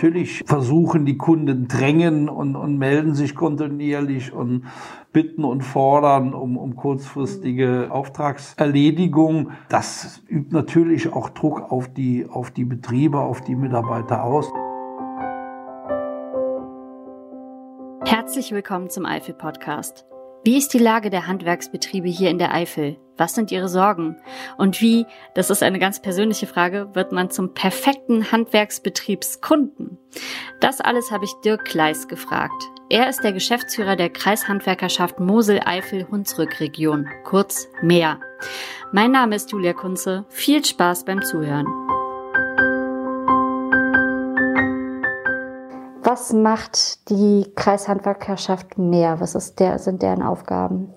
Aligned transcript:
natürlich 0.00 0.42
versuchen, 0.46 1.04
die 1.04 1.18
Kunden 1.18 1.68
drängen 1.68 2.30
und, 2.30 2.56
und 2.56 2.78
melden 2.78 3.14
sich 3.14 3.34
kontinuierlich 3.34 4.32
und 4.32 4.64
bitten 5.12 5.44
und 5.44 5.60
fordern 5.60 6.32
um, 6.32 6.56
um 6.56 6.74
kurzfristige 6.74 7.88
Auftragserledigung. 7.90 9.50
Das 9.68 10.22
übt 10.26 10.54
natürlich 10.54 11.12
auch 11.12 11.28
Druck 11.28 11.70
auf 11.70 11.92
die, 11.92 12.26
auf 12.26 12.50
die 12.50 12.64
Betriebe, 12.64 13.18
auf 13.18 13.42
die 13.42 13.54
Mitarbeiter 13.54 14.24
aus. 14.24 14.50
Herzlich 18.06 18.52
willkommen 18.52 18.88
zum 18.88 19.04
Eifel 19.04 19.34
Podcast. 19.34 20.06
Wie 20.42 20.56
ist 20.56 20.72
die 20.72 20.78
Lage 20.78 21.10
der 21.10 21.26
Handwerksbetriebe 21.26 22.08
hier 22.08 22.30
in 22.30 22.38
der 22.38 22.54
Eifel? 22.54 22.96
Was 23.18 23.34
sind 23.34 23.52
ihre 23.52 23.68
Sorgen? 23.68 24.16
Und 24.56 24.80
wie, 24.80 25.04
das 25.34 25.50
ist 25.50 25.62
eine 25.62 25.78
ganz 25.78 26.00
persönliche 26.00 26.46
Frage, 26.46 26.88
wird 26.94 27.12
man 27.12 27.28
zum 27.28 27.52
perfekten 27.52 28.32
Handwerksbetriebskunden? 28.32 29.98
Das 30.58 30.80
alles 30.80 31.10
habe 31.10 31.26
ich 31.26 31.34
Dirk 31.44 31.66
Kleis 31.66 32.08
gefragt. 32.08 32.62
Er 32.88 33.10
ist 33.10 33.20
der 33.22 33.34
Geschäftsführer 33.34 33.96
der 33.96 34.08
Kreishandwerkerschaft 34.08 35.20
Mosel-Eifel-Hunsrück-Region, 35.20 37.06
kurz 37.24 37.68
MEA. 37.82 38.18
Mein 38.92 39.10
Name 39.10 39.36
ist 39.36 39.52
Julia 39.52 39.74
Kunze. 39.74 40.24
Viel 40.30 40.64
Spaß 40.64 41.04
beim 41.04 41.22
Zuhören. 41.22 41.66
Was 46.12 46.32
macht 46.32 47.08
die 47.08 47.46
Kreishandwerkerschaft 47.54 48.78
mehr? 48.78 49.20
Was 49.20 49.36
ist 49.36 49.60
der, 49.60 49.78
sind 49.78 50.02
deren 50.02 50.22
Aufgaben? 50.22 50.88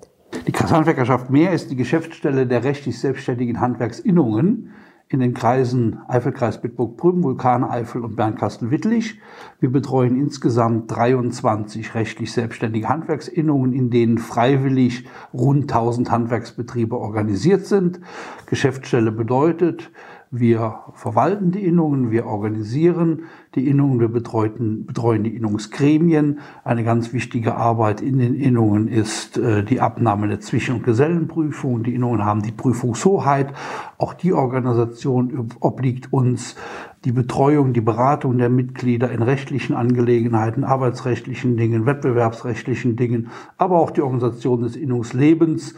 Die 0.47 0.51
Kreishandwerkerschaft 0.51 1.29
Mehr 1.29 1.51
ist 1.51 1.69
die 1.69 1.75
Geschäftsstelle 1.75 2.47
der 2.47 2.63
rechtlich 2.63 2.99
selbstständigen 2.99 3.61
Handwerksinnungen 3.61 4.71
in 5.09 5.19
den 5.19 5.35
Kreisen 5.35 5.99
Eifelkreis 6.07 6.59
Bitburg-Prüm, 6.59 7.21
Vulkan 7.21 7.63
Eifel 7.63 8.03
und 8.03 8.15
Bernkastel-Wittlich. 8.15 9.19
Wir 9.59 9.71
betreuen 9.71 10.19
insgesamt 10.19 10.89
23 10.89 11.93
rechtlich 11.93 12.31
selbstständige 12.31 12.89
Handwerksinnungen, 12.89 13.71
in 13.71 13.91
denen 13.91 14.17
freiwillig 14.17 15.07
rund 15.31 15.71
1000 15.71 16.09
Handwerksbetriebe 16.09 16.97
organisiert 16.97 17.67
sind. 17.67 17.99
Geschäftsstelle 18.47 19.11
bedeutet, 19.11 19.91
wir 20.35 20.79
verwalten 20.95 21.51
die 21.51 21.63
Innungen, 21.63 22.09
wir 22.09 22.25
organisieren 22.25 23.25
die 23.53 23.67
Innungen, 23.67 23.99
wir 23.99 24.07
betreuen, 24.07 24.83
betreuen 24.87 25.23
die 25.23 25.35
Innungsgremien. 25.35 26.39
Eine 26.63 26.83
ganz 26.83 27.13
wichtige 27.13 27.53
Arbeit 27.53 28.01
in 28.01 28.17
den 28.17 28.33
Innungen 28.33 28.87
ist 28.87 29.37
äh, 29.37 29.63
die 29.63 29.79
Abnahme 29.79 30.27
der 30.27 30.39
Zwischen- 30.39 30.77
und 30.77 30.83
Gesellenprüfung. 30.83 31.83
Die 31.83 31.93
Innungen 31.93 32.25
haben 32.25 32.41
die 32.41 32.51
Prüfungshoheit. 32.51 33.53
Auch 33.99 34.15
die 34.15 34.33
Organisation 34.33 35.49
obliegt 35.59 36.11
uns 36.11 36.55
die 37.05 37.11
Betreuung, 37.11 37.73
die 37.73 37.81
Beratung 37.81 38.39
der 38.39 38.49
Mitglieder 38.49 39.11
in 39.11 39.21
rechtlichen 39.21 39.75
Angelegenheiten, 39.75 40.63
arbeitsrechtlichen 40.63 41.57
Dingen, 41.57 41.85
wettbewerbsrechtlichen 41.85 42.95
Dingen, 42.95 43.29
aber 43.59 43.77
auch 43.77 43.91
die 43.91 44.01
Organisation 44.01 44.61
des 44.61 44.75
Innungslebens 44.75 45.75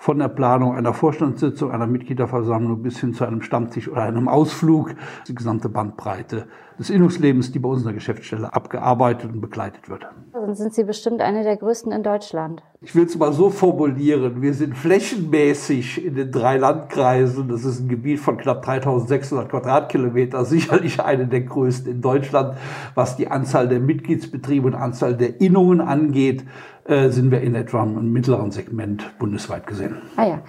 von 0.00 0.20
der 0.20 0.28
Planung 0.28 0.76
einer 0.76 0.94
Vorstandssitzung, 0.94 1.72
einer 1.72 1.88
Mitgliederversammlung 1.88 2.82
bis 2.82 3.00
hin 3.00 3.14
zu 3.14 3.26
einem 3.26 3.42
Stammtisch 3.42 3.88
oder 3.88 4.02
einem 4.02 4.28
Ausflug, 4.28 4.94
die 5.26 5.34
gesamte 5.34 5.68
Bandbreite 5.68 6.46
des 6.78 6.88
Innungslebens, 6.88 7.50
die 7.50 7.58
bei 7.58 7.68
uns 7.68 7.80
in 7.80 7.86
der 7.86 7.94
Geschäftsstelle 7.94 8.54
abgearbeitet 8.54 9.32
und 9.32 9.40
begleitet 9.40 9.88
wird. 9.88 10.06
Dann 10.32 10.54
sind 10.54 10.72
Sie 10.72 10.84
bestimmt 10.84 11.20
eine 11.20 11.42
der 11.42 11.56
größten 11.56 11.90
in 11.90 12.04
Deutschland. 12.04 12.62
Ich 12.80 12.94
will 12.94 13.06
es 13.06 13.18
mal 13.18 13.32
so 13.32 13.50
formulieren. 13.50 14.40
Wir 14.40 14.54
sind 14.54 14.76
flächenmäßig 14.76 16.04
in 16.04 16.14
den 16.14 16.30
drei 16.30 16.58
Landkreisen, 16.58 17.48
das 17.48 17.64
ist 17.64 17.80
ein 17.80 17.88
Gebiet 17.88 18.20
von 18.20 18.38
knapp 18.38 18.62
3600 18.62 19.48
Quadratkilometer, 19.50 20.44
sicherlich 20.44 21.00
eine 21.00 21.26
der 21.26 21.40
größten 21.40 21.90
in 21.90 22.00
Deutschland, 22.00 22.56
was 22.94 23.16
die 23.16 23.26
Anzahl 23.26 23.68
der 23.68 23.80
Mitgliedsbetriebe 23.80 24.68
und 24.68 24.74
Anzahl 24.76 25.16
der 25.16 25.40
Innungen 25.40 25.80
angeht 25.80 26.44
äh, 26.88 27.10
sind 27.10 27.30
wir 27.30 27.40
in 27.40 27.54
etwa 27.54 27.82
im 27.82 28.12
mittleren 28.12 28.50
Segment 28.50 29.18
bundesweit 29.18 29.66
gesehen. 29.66 29.98
Ah 30.16 30.26
ja. 30.26 30.42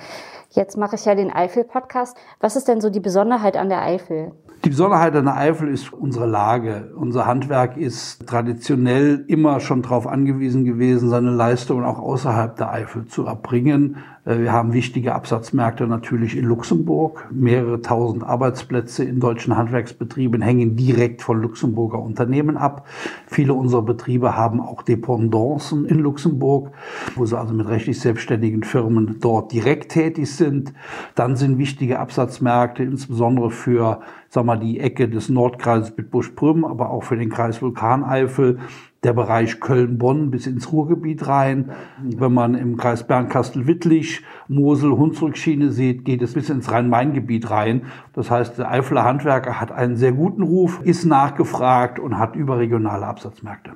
Jetzt 0.52 0.78
mache 0.78 0.96
ich 0.96 1.06
ja 1.06 1.14
den 1.14 1.32
Eifel-Podcast. 1.32 2.18
Was 2.40 2.56
ist 2.56 2.68
denn 2.68 2.82
so 2.82 2.90
die 2.90 3.00
Besonderheit 3.00 3.56
an 3.56 3.70
der 3.70 3.84
Eifel? 3.84 4.32
Die 4.66 4.70
Besonderheit 4.70 5.16
an 5.16 5.24
der 5.24 5.38
Eifel 5.38 5.70
ist 5.70 5.94
unsere 5.94 6.26
Lage. 6.26 6.92
Unser 6.94 7.26
Handwerk 7.26 7.78
ist 7.78 8.28
traditionell 8.28 9.24
immer 9.28 9.62
schon 9.62 9.84
darauf 9.84 10.06
angewiesen 10.06 10.66
gewesen, 10.66 11.08
seine 11.08 11.32
Leistungen 11.32 11.86
auch 11.86 11.98
außerhalb 11.98 12.58
der 12.58 12.70
Eifel 12.74 13.06
zu 13.06 13.26
erbringen. 13.26 13.98
Äh, 14.26 14.40
wir 14.40 14.52
haben 14.52 14.74
wichtige 14.74 15.16
Absatzmärkte 15.16 15.88
natürlich 15.88 16.38
in 16.38 16.44
Luxemburg. 16.44 17.28
Mehrere 17.32 17.82
tausend 17.82 18.24
Arbeitsplätze 18.24 19.06
in 19.06 19.22
deutschen 19.22 19.56
Handwerksbetrieben 19.56 20.42
hängen 20.42 20.76
direkt 20.76 21.22
von 21.22 21.42
Luxemburger 21.42 22.00
Unternehmen 22.00 22.58
ab. 22.58 22.86
Viele 23.28 23.54
unserer 23.54 23.84
Betriebe 23.84 24.36
haben 24.36 24.60
auch 24.60 24.84
Dependancen 24.84 25.86
in 25.86 26.00
Luxemburg, 26.00 26.72
wo 27.16 27.26
sie 27.26 27.38
also 27.38 27.54
mit 27.54 27.68
rechtlich 27.68 28.00
selbstständigen 28.00 28.64
Firmen 28.64 29.20
dort 29.22 29.54
direkt 29.54 29.94
tätig 29.94 30.36
sind. 30.36 30.74
Dann 31.16 31.38
sind 31.38 31.58
wichtige 31.58 32.00
Absatzmärkte, 32.00 32.84
insbesondere 32.84 33.52
für 33.52 34.02
sag 34.30 34.46
mal, 34.46 34.58
die 34.58 34.80
Ecke 34.80 35.10
des 35.10 35.30
Nordkreises 35.30 35.92
Bitbusch-Prüm, 35.92 36.64
aber 36.64 36.92
auch 36.92 37.04
für 37.04 37.18
den 37.18 37.30
Kreis 37.30 37.62
Vulkaneifel, 37.62 38.60
der 39.04 39.14
Bereich 39.14 39.60
Köln-Bonn 39.60 40.30
bis 40.30 40.46
ins 40.46 40.72
Ruhrgebiet 40.72 41.28
rein. 41.28 41.72
Wenn 42.04 42.34
man 42.34 42.54
im 42.54 42.78
Kreis 42.78 43.08
Bernkastel-Wittlich, 43.08 44.24
Mosel, 44.48 44.92
Hunsrück-Schiene 44.92 45.72
sieht, 45.72 46.06
geht 46.06 46.22
es 46.22 46.34
bis 46.34 46.50
ins 46.50 46.72
Rhein-Main-Gebiet 46.72 47.50
rein. 47.50 47.84
Das 48.14 48.30
heißt, 48.30 48.58
der 48.58 48.70
Eifeler 48.70 49.06
Handwerker 49.06 49.60
hat 49.60 49.72
einen 49.72 49.96
sehr 49.96 50.12
guten 50.12 50.44
Ruf, 50.44 50.82
ist 50.84 51.06
nachgefragt 51.06 51.98
und 52.00 52.18
hat 52.18 52.36
überregionale 52.36 53.06
Absatzmärkte. 53.06 53.72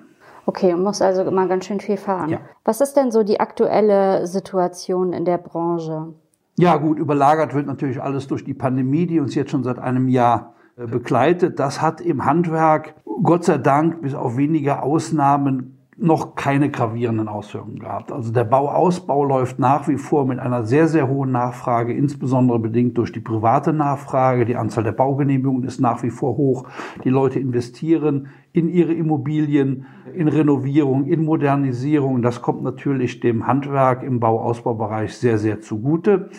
Okay, 0.45 0.75
muss 0.75 1.01
also 1.01 1.23
immer 1.23 1.47
ganz 1.47 1.65
schön 1.65 1.79
viel 1.79 1.97
fahren. 1.97 2.29
Ja. 2.29 2.39
Was 2.65 2.81
ist 2.81 2.95
denn 2.95 3.11
so 3.11 3.23
die 3.23 3.39
aktuelle 3.39 4.27
Situation 4.27 5.13
in 5.13 5.23
der 5.23 5.37
Branche? 5.37 6.13
Ja, 6.57 6.77
gut, 6.77 6.99
überlagert 6.99 7.53
wird 7.53 7.65
natürlich 7.65 8.01
alles 8.01 8.27
durch 8.27 8.43
die 8.43 8.53
Pandemie, 8.53 9.07
die 9.07 9.19
uns 9.19 9.33
jetzt 9.33 9.51
schon 9.51 9.63
seit 9.63 9.79
einem 9.79 10.07
Jahr 10.07 10.53
äh, 10.77 10.85
begleitet. 10.85 11.59
Das 11.59 11.81
hat 11.81 11.99
im 11.99 12.25
Handwerk 12.25 12.95
Gott 13.23 13.43
sei 13.43 13.57
Dank 13.57 14.01
bis 14.01 14.13
auf 14.13 14.37
wenige 14.37 14.81
Ausnahmen 14.81 15.77
noch 15.97 16.35
keine 16.35 16.69
gravierenden 16.69 17.27
Auswirkungen 17.27 17.79
gehabt. 17.79 18.11
Also 18.11 18.31
der 18.31 18.43
Bauausbau 18.43 19.23
läuft 19.23 19.59
nach 19.59 19.87
wie 19.87 19.97
vor 19.97 20.25
mit 20.25 20.39
einer 20.39 20.63
sehr, 20.63 20.87
sehr 20.87 21.07
hohen 21.07 21.31
Nachfrage, 21.31 21.93
insbesondere 21.93 22.59
bedingt 22.59 22.97
durch 22.97 23.11
die 23.11 23.19
private 23.19 23.73
Nachfrage. 23.73 24.45
Die 24.45 24.55
Anzahl 24.55 24.83
der 24.83 24.91
Baugenehmigungen 24.91 25.63
ist 25.63 25.79
nach 25.79 26.01
wie 26.03 26.09
vor 26.09 26.35
hoch. 26.35 26.67
Die 27.03 27.09
Leute 27.09 27.39
investieren 27.39 28.29
in 28.53 28.69
ihre 28.69 28.93
Immobilien, 28.93 29.87
in 30.15 30.27
Renovierung, 30.27 31.07
in 31.07 31.25
Modernisierung. 31.25 32.21
Das 32.21 32.41
kommt 32.41 32.63
natürlich 32.63 33.19
dem 33.19 33.47
Handwerk 33.47 34.03
im 34.03 34.19
Bauausbaubereich 34.19 35.17
sehr, 35.17 35.39
sehr 35.39 35.59
zugute. 35.59 36.29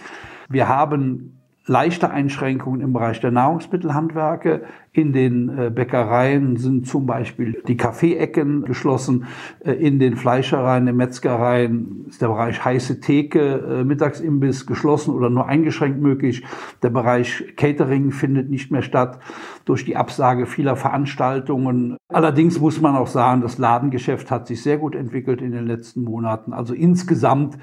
Wir 0.48 0.68
haben 0.68 1.40
leichte 1.66 2.10
Einschränkungen 2.10 2.80
im 2.80 2.92
Bereich 2.92 3.20
der 3.20 3.32
Nahrungsmittelhandwerke. 3.32 4.62
In 4.96 5.12
den 5.12 5.48
äh, 5.58 5.70
Bäckereien 5.74 6.56
sind 6.56 6.86
zum 6.86 7.04
Beispiel 7.04 7.60
die 7.66 7.76
Kaffeeecken 7.76 8.62
geschlossen. 8.62 9.26
Äh, 9.58 9.72
in 9.72 9.98
den 9.98 10.14
Fleischereien, 10.14 10.86
den 10.86 10.94
Metzgereien 10.94 12.04
ist 12.08 12.22
der 12.22 12.28
Bereich 12.28 12.64
heiße 12.64 13.00
Theke, 13.00 13.80
äh, 13.80 13.84
Mittagsimbiss 13.84 14.66
geschlossen 14.66 15.12
oder 15.12 15.30
nur 15.30 15.48
eingeschränkt 15.48 16.00
möglich. 16.00 16.44
Der 16.84 16.90
Bereich 16.90 17.42
Catering 17.56 18.12
findet 18.12 18.50
nicht 18.50 18.70
mehr 18.70 18.82
statt 18.82 19.18
durch 19.64 19.84
die 19.84 19.96
Absage 19.96 20.46
vieler 20.46 20.76
Veranstaltungen. 20.76 21.96
Allerdings 22.08 22.60
muss 22.60 22.80
man 22.80 22.94
auch 22.94 23.08
sagen, 23.08 23.40
das 23.40 23.58
Ladengeschäft 23.58 24.30
hat 24.30 24.46
sich 24.46 24.62
sehr 24.62 24.78
gut 24.78 24.94
entwickelt 24.94 25.42
in 25.42 25.50
den 25.50 25.66
letzten 25.66 26.04
Monaten. 26.04 26.52
Also 26.52 26.72
insgesamt 26.72 27.58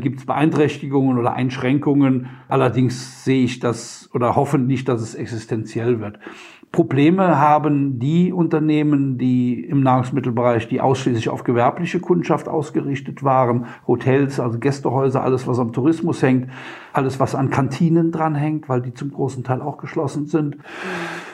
gibt 0.00 0.20
es 0.20 0.26
Beeinträchtigungen 0.26 1.18
oder 1.18 1.32
Einschränkungen. 1.32 2.28
Allerdings 2.48 3.24
sehe 3.24 3.44
ich 3.44 3.60
das 3.60 4.10
oder 4.12 4.36
hoffe 4.36 4.58
nicht, 4.58 4.88
dass 4.88 5.00
es 5.00 5.14
existenziell 5.14 6.00
wird. 6.00 6.18
Probleme 6.70 7.38
haben 7.38 7.98
die 7.98 8.30
Unternehmen, 8.32 9.16
die 9.16 9.64
im 9.64 9.82
Nahrungsmittelbereich, 9.82 10.68
die 10.68 10.82
ausschließlich 10.82 11.30
auf 11.30 11.42
gewerbliche 11.42 11.98
Kundschaft 11.98 12.46
ausgerichtet 12.46 13.24
waren, 13.24 13.66
Hotels, 13.86 14.38
also 14.38 14.58
Gästehäuser, 14.58 15.22
alles 15.22 15.46
was 15.46 15.58
am 15.58 15.72
Tourismus 15.72 16.22
hängt, 16.22 16.50
alles 16.92 17.18
was 17.18 17.34
an 17.34 17.48
Kantinen 17.48 18.12
dranhängt, 18.12 18.68
weil 18.68 18.82
die 18.82 18.92
zum 18.92 19.10
großen 19.12 19.44
Teil 19.44 19.62
auch 19.62 19.78
geschlossen 19.78 20.26
sind. 20.26 20.58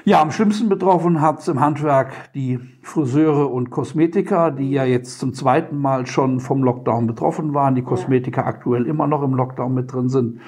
Ja, 0.04 0.22
am 0.22 0.30
schlimmsten 0.30 0.68
betroffen 0.68 1.20
hat 1.20 1.40
es 1.40 1.48
im 1.48 1.60
Handwerk 1.60 2.12
die 2.34 2.60
Friseure 2.82 3.50
und 3.50 3.70
Kosmetiker, 3.70 4.52
die 4.52 4.70
ja 4.70 4.84
jetzt 4.84 5.18
zum 5.18 5.34
zweiten 5.34 5.78
Mal 5.78 6.06
schon 6.06 6.38
vom 6.38 6.62
Lockdown 6.62 7.08
betroffen 7.08 7.54
waren, 7.54 7.74
die 7.74 7.82
Kosmetiker 7.82 8.46
aktuell 8.46 8.86
immer 8.86 9.08
noch 9.08 9.22
im 9.22 9.34
Lockdown 9.34 9.74
mit 9.74 9.92
drin 9.92 10.08
sind. 10.08 10.40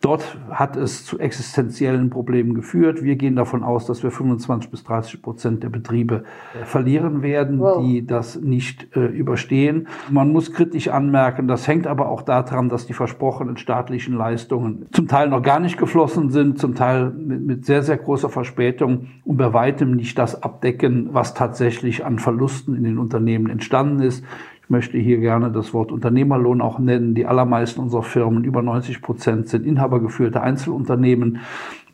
Dort 0.00 0.38
hat 0.48 0.76
es 0.76 1.04
zu 1.04 1.18
existenziellen 1.18 2.08
Problemen 2.08 2.54
geführt. 2.54 3.02
Wir 3.02 3.16
gehen 3.16 3.36
davon 3.36 3.62
aus, 3.62 3.84
dass 3.84 4.02
wir 4.02 4.10
25 4.10 4.70
bis 4.70 4.82
30 4.84 5.20
Prozent 5.20 5.62
der 5.62 5.68
Betriebe 5.68 6.24
äh, 6.58 6.64
verlieren 6.64 7.20
werden, 7.20 7.60
wow. 7.60 7.84
die 7.84 8.06
das 8.06 8.40
nicht 8.40 8.96
äh, 8.96 9.04
überstehen. 9.04 9.88
Man 10.08 10.32
muss 10.32 10.54
kritisch 10.54 10.88
anmerken, 10.88 11.48
das 11.48 11.68
hängt 11.68 11.86
aber 11.86 12.08
auch 12.08 12.22
daran, 12.22 12.70
dass 12.70 12.86
die 12.86 12.94
versprochenen 12.94 13.58
staatlichen 13.58 14.14
Leistungen 14.16 14.86
zum 14.92 15.06
Teil 15.06 15.28
noch 15.28 15.42
gar 15.42 15.60
nicht 15.60 15.76
geflossen 15.76 16.30
sind, 16.30 16.58
zum 16.58 16.74
Teil 16.74 17.10
mit, 17.10 17.42
mit 17.42 17.66
sehr, 17.66 17.82
sehr 17.82 17.98
großer 17.98 18.30
Verspätung 18.30 19.08
und 19.26 19.36
bei 19.36 19.52
weitem 19.52 19.96
nicht 19.96 20.18
das 20.18 20.42
abdecken, 20.42 21.10
was 21.12 21.34
tatsächlich 21.34 22.06
an 22.06 22.18
Verlusten 22.18 22.74
in 22.74 22.84
den 22.84 22.96
Unternehmen 22.96 23.50
entstanden 23.50 24.00
ist 24.00 24.24
möchte 24.70 24.98
hier 24.98 25.18
gerne 25.18 25.50
das 25.50 25.74
Wort 25.74 25.92
Unternehmerlohn 25.92 26.60
auch 26.60 26.78
nennen. 26.78 27.14
Die 27.14 27.26
allermeisten 27.26 27.80
unserer 27.80 28.02
Firmen, 28.02 28.44
über 28.44 28.62
90 28.62 29.02
Prozent, 29.02 29.48
sind 29.48 29.66
inhabergeführte 29.66 30.40
Einzelunternehmen. 30.40 31.40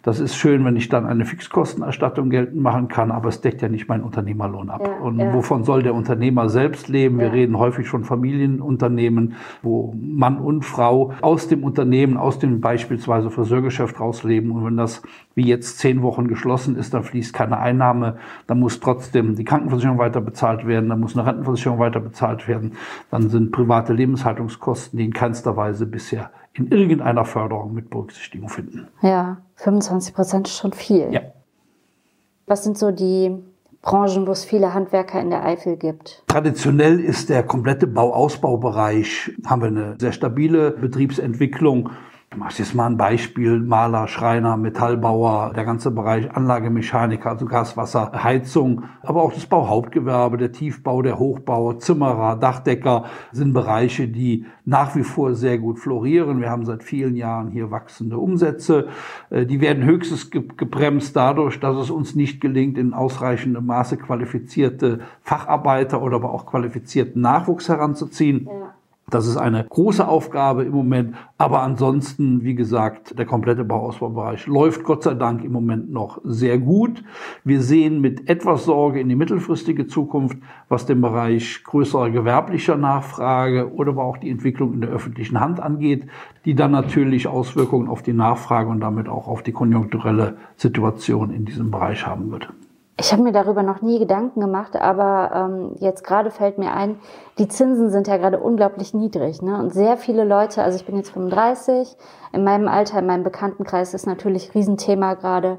Das 0.06 0.20
ist 0.20 0.36
schön, 0.36 0.64
wenn 0.64 0.76
ich 0.76 0.88
dann 0.88 1.04
eine 1.04 1.24
Fixkostenerstattung 1.24 2.30
geltend 2.30 2.62
machen 2.62 2.86
kann, 2.86 3.10
aber 3.10 3.28
es 3.28 3.40
deckt 3.40 3.60
ja 3.60 3.68
nicht 3.68 3.88
meinen 3.88 4.04
Unternehmerlohn 4.04 4.70
ab. 4.70 4.82
Ja, 4.86 5.04
und 5.04 5.18
ja. 5.18 5.34
wovon 5.34 5.64
soll 5.64 5.82
der 5.82 5.96
Unternehmer 5.96 6.48
selbst 6.48 6.86
leben? 6.86 7.18
Wir 7.18 7.32
reden 7.32 7.58
häufig 7.58 7.88
von 7.88 8.04
Familienunternehmen, 8.04 9.34
wo 9.62 9.92
Mann 10.00 10.38
und 10.38 10.64
Frau 10.64 11.12
aus 11.22 11.48
dem 11.48 11.64
Unternehmen, 11.64 12.18
aus 12.18 12.38
dem 12.38 12.60
beispielsweise 12.60 13.30
Friseurgeschäft 13.30 13.98
rausleben. 13.98 14.52
Und 14.52 14.64
wenn 14.64 14.76
das 14.76 15.02
wie 15.34 15.48
jetzt 15.48 15.80
zehn 15.80 16.02
Wochen 16.02 16.28
geschlossen 16.28 16.76
ist, 16.76 16.94
dann 16.94 17.02
fließt 17.02 17.34
keine 17.34 17.58
Einnahme, 17.58 18.18
dann 18.46 18.60
muss 18.60 18.78
trotzdem 18.78 19.34
die 19.34 19.44
Krankenversicherung 19.44 19.98
weiter 19.98 20.20
bezahlt 20.20 20.68
werden, 20.68 20.88
dann 20.88 21.00
muss 21.00 21.18
eine 21.18 21.26
Rentenversicherung 21.26 21.80
weiter 21.80 21.98
bezahlt 21.98 22.46
werden, 22.46 22.74
dann 23.10 23.28
sind 23.28 23.50
private 23.50 23.92
Lebenshaltungskosten, 23.92 25.00
die 25.00 25.04
in 25.04 25.12
keinster 25.12 25.56
Weise 25.56 25.84
bisher 25.84 26.30
in 26.52 26.68
irgendeiner 26.68 27.24
Förderung 27.24 27.74
mit 27.74 27.90
Berücksichtigung 27.90 28.48
finden. 28.48 28.86
Ja, 29.02 29.38
25 29.56 30.14
Prozent 30.14 30.48
ist 30.48 30.56
schon 30.56 30.72
viel. 30.72 31.08
Ja. 31.12 31.20
Was 32.46 32.64
sind 32.64 32.78
so 32.78 32.90
die 32.90 33.36
Branchen, 33.82 34.26
wo 34.26 34.32
es 34.32 34.44
viele 34.44 34.74
Handwerker 34.74 35.20
in 35.20 35.30
der 35.30 35.44
Eifel 35.44 35.76
gibt? 35.76 36.22
Traditionell 36.26 37.00
ist 37.00 37.28
der 37.28 37.42
komplette 37.42 37.86
Bauausbaubereich, 37.86 39.32
haben 39.44 39.62
wir 39.62 39.68
eine 39.68 39.96
sehr 40.00 40.12
stabile 40.12 40.72
Betriebsentwicklung. 40.72 41.90
Du 42.36 42.40
machst 42.40 42.58
jetzt 42.58 42.74
mal 42.74 42.84
ein 42.84 42.98
Beispiel, 42.98 43.60
Maler, 43.60 44.08
Schreiner, 44.08 44.58
Metallbauer, 44.58 45.54
der 45.56 45.64
ganze 45.64 45.90
Bereich 45.90 46.30
Anlagemechaniker, 46.36 47.30
also 47.30 47.46
Gaswasser, 47.46 48.12
Heizung, 48.12 48.82
aber 49.00 49.22
auch 49.22 49.32
das 49.32 49.46
Bauhauptgewerbe, 49.46 50.36
der 50.36 50.52
Tiefbau, 50.52 51.00
der 51.00 51.18
Hochbau, 51.18 51.72
Zimmerer, 51.72 52.36
Dachdecker 52.36 53.04
sind 53.32 53.54
Bereiche, 53.54 54.06
die 54.06 54.44
nach 54.66 54.94
wie 54.96 55.02
vor 55.02 55.34
sehr 55.34 55.56
gut 55.56 55.78
florieren. 55.78 56.42
Wir 56.42 56.50
haben 56.50 56.66
seit 56.66 56.82
vielen 56.82 57.16
Jahren 57.16 57.52
hier 57.52 57.70
wachsende 57.70 58.18
Umsätze. 58.18 58.88
Äh, 59.30 59.46
die 59.46 59.62
werden 59.62 59.84
höchstens 59.84 60.30
gebremst 60.30 61.16
dadurch, 61.16 61.58
dass 61.58 61.76
es 61.76 61.88
uns 61.88 62.14
nicht 62.14 62.42
gelingt, 62.42 62.76
in 62.76 62.92
ausreichendem 62.92 63.64
Maße 63.64 63.96
qualifizierte 63.96 64.98
Facharbeiter 65.22 66.02
oder 66.02 66.16
aber 66.16 66.34
auch 66.34 66.44
qualifizierten 66.44 67.22
Nachwuchs 67.22 67.70
heranzuziehen. 67.70 68.44
Ja. 68.44 68.75
Das 69.08 69.28
ist 69.28 69.36
eine 69.36 69.62
große 69.62 70.08
Aufgabe 70.08 70.64
im 70.64 70.72
Moment. 70.72 71.14
Aber 71.38 71.62
ansonsten, 71.62 72.42
wie 72.42 72.56
gesagt, 72.56 73.16
der 73.16 73.24
komplette 73.24 73.62
Bauausbaubereich 73.62 74.48
läuft 74.48 74.82
Gott 74.82 75.04
sei 75.04 75.14
Dank 75.14 75.44
im 75.44 75.52
Moment 75.52 75.92
noch 75.92 76.20
sehr 76.24 76.58
gut. 76.58 77.04
Wir 77.44 77.62
sehen 77.62 78.00
mit 78.00 78.28
etwas 78.28 78.64
Sorge 78.64 78.98
in 78.98 79.08
die 79.08 79.14
mittelfristige 79.14 79.86
Zukunft, 79.86 80.38
was 80.68 80.86
den 80.86 81.00
Bereich 81.00 81.62
größerer 81.62 82.10
gewerblicher 82.10 82.76
Nachfrage 82.76 83.72
oder 83.72 83.92
aber 83.92 84.02
auch 84.02 84.16
die 84.16 84.28
Entwicklung 84.28 84.74
in 84.74 84.80
der 84.80 84.90
öffentlichen 84.90 85.38
Hand 85.38 85.60
angeht, 85.60 86.08
die 86.44 86.56
dann 86.56 86.72
natürlich 86.72 87.28
Auswirkungen 87.28 87.86
auf 87.86 88.02
die 88.02 88.12
Nachfrage 88.12 88.68
und 88.68 88.80
damit 88.80 89.08
auch 89.08 89.28
auf 89.28 89.44
die 89.44 89.52
konjunkturelle 89.52 90.36
Situation 90.56 91.30
in 91.30 91.44
diesem 91.44 91.70
Bereich 91.70 92.04
haben 92.04 92.32
wird. 92.32 92.52
Ich 92.98 93.12
habe 93.12 93.22
mir 93.22 93.32
darüber 93.32 93.62
noch 93.62 93.82
nie 93.82 93.98
Gedanken 93.98 94.40
gemacht, 94.40 94.74
aber 94.74 95.30
ähm, 95.34 95.76
jetzt 95.80 96.02
gerade 96.02 96.30
fällt 96.30 96.56
mir 96.56 96.72
ein, 96.72 96.98
die 97.36 97.46
Zinsen 97.46 97.90
sind 97.90 98.08
ja 98.08 98.16
gerade 98.16 98.40
unglaublich 98.40 98.94
niedrig. 98.94 99.42
Ne? 99.42 99.58
Und 99.58 99.74
sehr 99.74 99.98
viele 99.98 100.24
Leute, 100.24 100.62
also 100.62 100.76
ich 100.76 100.86
bin 100.86 100.96
jetzt 100.96 101.10
35, 101.10 101.94
in 102.32 102.42
meinem 102.42 102.68
Alter, 102.68 103.00
in 103.00 103.06
meinem 103.06 103.22
Bekanntenkreis 103.22 103.92
ist 103.92 104.06
natürlich 104.06 104.54
Riesenthema 104.54 105.12
gerade, 105.14 105.58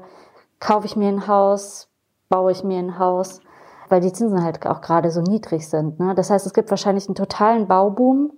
kaufe 0.58 0.86
ich 0.86 0.96
mir 0.96 1.08
ein 1.08 1.28
Haus, 1.28 1.88
baue 2.28 2.50
ich 2.50 2.64
mir 2.64 2.80
ein 2.80 2.98
Haus, 2.98 3.40
weil 3.88 4.00
die 4.00 4.12
Zinsen 4.12 4.42
halt 4.42 4.66
auch 4.66 4.80
gerade 4.80 5.12
so 5.12 5.20
niedrig 5.20 5.68
sind. 5.68 6.00
Ne? 6.00 6.16
Das 6.16 6.30
heißt, 6.30 6.44
es 6.44 6.54
gibt 6.54 6.70
wahrscheinlich 6.70 7.06
einen 7.06 7.14
totalen 7.14 7.68
Bauboom 7.68 8.32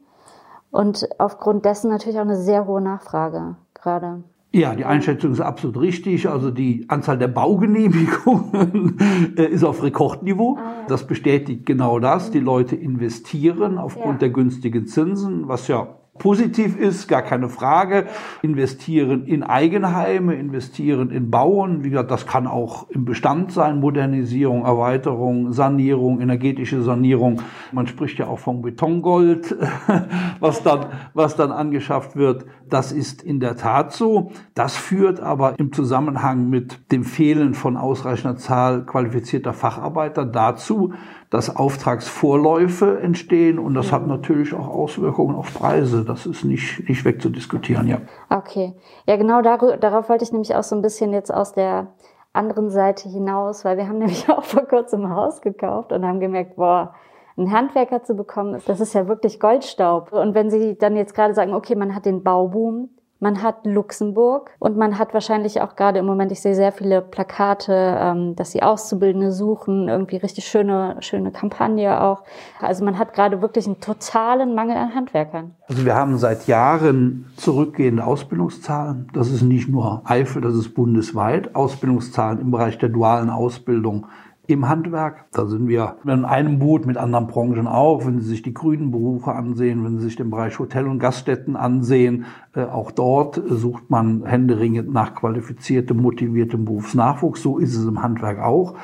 und 0.71 1.09
aufgrund 1.19 1.65
dessen 1.65 1.91
natürlich 1.91 2.19
auch 2.19 2.25
eine 2.25 2.37
sehr 2.37 2.67
hohe 2.67 2.83
Nachfrage 2.83 3.57
gerade. 3.73 4.25
Ja, 4.53 4.75
die 4.75 4.85
Einschätzung 4.85 5.31
ist 5.31 5.41
absolut 5.41 5.81
richtig. 5.81 6.29
Also 6.29 6.51
die 6.51 6.85
Anzahl 6.89 7.19
der 7.19 7.29
Baugenehmigungen 7.29 8.99
äh, 9.37 9.45
ist 9.45 9.63
auf 9.63 9.83
Rekordniveau. 9.83 10.59
Ah, 10.59 10.87
das 10.89 11.07
bestätigt 11.07 11.67
genau 11.67 12.01
das. 12.01 12.33
Die 12.33 12.41
Leute 12.41 12.75
investieren 12.75 13.79
aufgrund 13.79 14.23
der 14.23 14.31
günstigen 14.31 14.87
Zinsen, 14.87 15.47
was 15.47 15.69
ja 15.69 16.00
positiv 16.21 16.77
ist, 16.79 17.09
gar 17.09 17.23
keine 17.23 17.49
Frage. 17.49 18.07
Investieren 18.43 19.25
in 19.25 19.43
Eigenheime, 19.43 20.35
investieren 20.35 21.11
in 21.11 21.31
Bauen. 21.31 21.83
Wie 21.83 21.91
gesagt, 21.91 22.13
das 22.13 22.27
kann 22.27 22.47
auch 22.47 22.89
im 22.91 23.05
Bestand 23.05 23.51
sein. 23.51 23.81
Modernisierung, 23.81 24.65
Erweiterung, 24.65 25.53
Sanierung, 25.53 26.21
energetische 26.21 26.83
Sanierung. 26.83 27.43
Man 27.73 27.89
spricht 27.89 28.19
ja 28.19 28.29
auch 28.29 28.39
vom 28.39 28.63
Betongold, 28.63 29.57
was 30.41 30.63
dann, 30.63 30.87
was 31.15 31.35
dann 31.35 31.51
angeschafft 31.51 32.15
wird. 32.15 32.45
Das 32.69 32.93
ist 32.93 33.23
in 33.23 33.41
der 33.41 33.57
Tat 33.57 33.93
so. 33.93 34.31
Das 34.55 34.77
führt 34.77 35.19
aber 35.21 35.59
im 35.59 35.73
Zusammenhang 35.73 36.51
mit 36.51 36.93
dem 36.93 37.03
Fehlen 37.03 37.55
von 37.55 37.77
ausreichender 37.77 38.37
Zahl 38.37 38.85
qualifizierter 38.85 39.55
Facharbeiter 39.55 40.27
dazu, 40.27 40.93
dass 41.31 41.55
Auftragsvorläufe 41.55 43.01
entstehen 43.01 43.61
und 43.61 43.75
das 43.75 43.93
hat 43.93 44.07
natürlich 44.07 44.53
auch 44.53 44.69
Auswirkungen 44.69 45.37
auf 45.37 45.55
Preise. 45.55 46.05
Das 46.05 46.27
ist 46.27 46.45
nicht, 46.45 46.89
nicht 46.89 47.05
wegzudiskutieren, 47.05 47.87
ja. 47.87 47.99
Okay. 48.29 48.75
Ja, 49.07 49.17
genau 49.17 49.41
dar 49.41 49.77
darauf 49.79 50.09
wollte 50.09 50.25
ich 50.25 50.33
nämlich 50.33 50.55
auch 50.57 50.65
so 50.65 50.75
ein 50.75 50.83
bisschen 50.83 51.13
jetzt 51.13 51.33
aus 51.33 51.53
der 51.53 51.87
anderen 52.33 52.71
Seite 52.71 53.09
hinaus, 53.09 53.65
weil 53.65 53.77
wir 53.77 53.89
haben 53.89 53.99
nämlich 54.01 54.29
auch 54.29 54.43
vor 54.43 54.63
kurzem 54.63 55.05
ein 55.05 55.15
Haus 55.15 55.41
gekauft 55.41 55.93
und 55.93 56.05
haben 56.05 56.19
gemerkt, 56.19 56.57
boah, 56.57 56.95
einen 57.37 57.53
Handwerker 57.53 58.03
zu 58.03 58.15
bekommen, 58.15 58.61
das 58.67 58.81
ist 58.81 58.93
ja 58.93 59.09
wirklich 59.09 59.41
Goldstaub. 59.41 60.13
Und 60.13 60.35
wenn 60.35 60.51
Sie 60.51 60.77
dann 60.77 60.97
jetzt 60.97 61.15
gerade 61.15 61.33
sagen, 61.33 61.55
okay, 61.55 61.75
man 61.75 61.95
hat 61.95 62.05
den 62.05 62.23
Bauboom, 62.23 62.91
man 63.21 63.43
hat 63.43 63.67
Luxemburg 63.67 64.51
und 64.59 64.77
man 64.77 64.99
hat 64.99 65.13
wahrscheinlich 65.13 65.61
auch 65.61 65.77
gerade 65.77 65.99
im 65.99 66.07
Moment, 66.07 66.33
ich 66.33 66.41
sehe 66.41 66.55
sehr 66.55 66.73
viele 66.73 67.03
Plakate, 67.03 67.99
ähm, 68.01 68.35
dass 68.35 68.53
sie 68.53 68.63
Auszubildende 68.63 69.31
suchen, 69.31 69.89
irgendwie 69.89 70.17
richtig 70.17 70.47
schöne, 70.47 70.97
schöne 71.01 71.31
Kampagne 71.31 72.01
auch. 72.03 72.23
Also 72.61 72.85
man 72.85 72.99
hat 72.99 73.13
gerade 73.13 73.43
wirklich 73.43 73.67
einen 73.67 73.81
totalen 73.81 74.55
Mangel 74.55 74.77
an 74.77 74.95
Handwerkern. 74.95 75.55
Also 75.69 75.85
wir 75.85 75.95
haben 75.95 76.17
seit 76.17 76.47
Jahren 76.47 77.27
zurückgehende 77.37 78.05
Ausbildungszahlen. 78.05 79.09
Das 79.13 79.31
ist 79.31 79.43
nicht 79.43 79.69
nur 79.69 80.03
Eifel, 80.05 80.41
das 80.41 80.55
ist 80.55 80.75
bundesweit. 80.75 81.55
Ausbildungszahlen 81.55 82.41
im 82.41 82.51
Bereich 82.51 82.79
der 82.79 82.89
dualen 82.89 83.29
Ausbildung 83.29 84.07
im 84.51 84.69
Handwerk. 84.69 85.27
Da 85.33 85.47
sind 85.47 85.69
wir 85.69 85.97
in 86.05 86.25
einem 86.25 86.59
Boot 86.59 86.87
mit 86.87 86.97
anderen 86.97 87.27
Branchen 87.27 87.67
auch. 87.67 88.07
Wenn 88.07 88.21
Sie 88.21 88.27
sich 88.27 88.43
die 88.43 88.55
grünen 88.55 88.91
Berufe 88.91 89.33
ansehen, 89.33 89.85
wenn 89.85 89.99
Sie 89.99 90.05
sich 90.05 90.17
den 90.17 90.31
Bereich 90.31 90.59
Hotel- 90.59 90.87
und 90.87 90.99
Gaststätten 90.99 91.57
ansehen, 91.57 92.27
äh, 92.55 92.65
auch 92.65 92.91
dort 92.91 93.41
sucht 93.49 93.91
man 93.91 94.25
händeringend 94.25 94.93
nach 94.93 95.15
qualifiziertem, 95.15 95.97
motiviertem 95.97 96.65
Berufsnachwuchs. 96.65 97.43
So 97.43 97.59
ist 97.59 97.77
es 97.77 97.87
im 97.87 98.03
Handwerk 98.03 98.41
auch. 98.41 98.75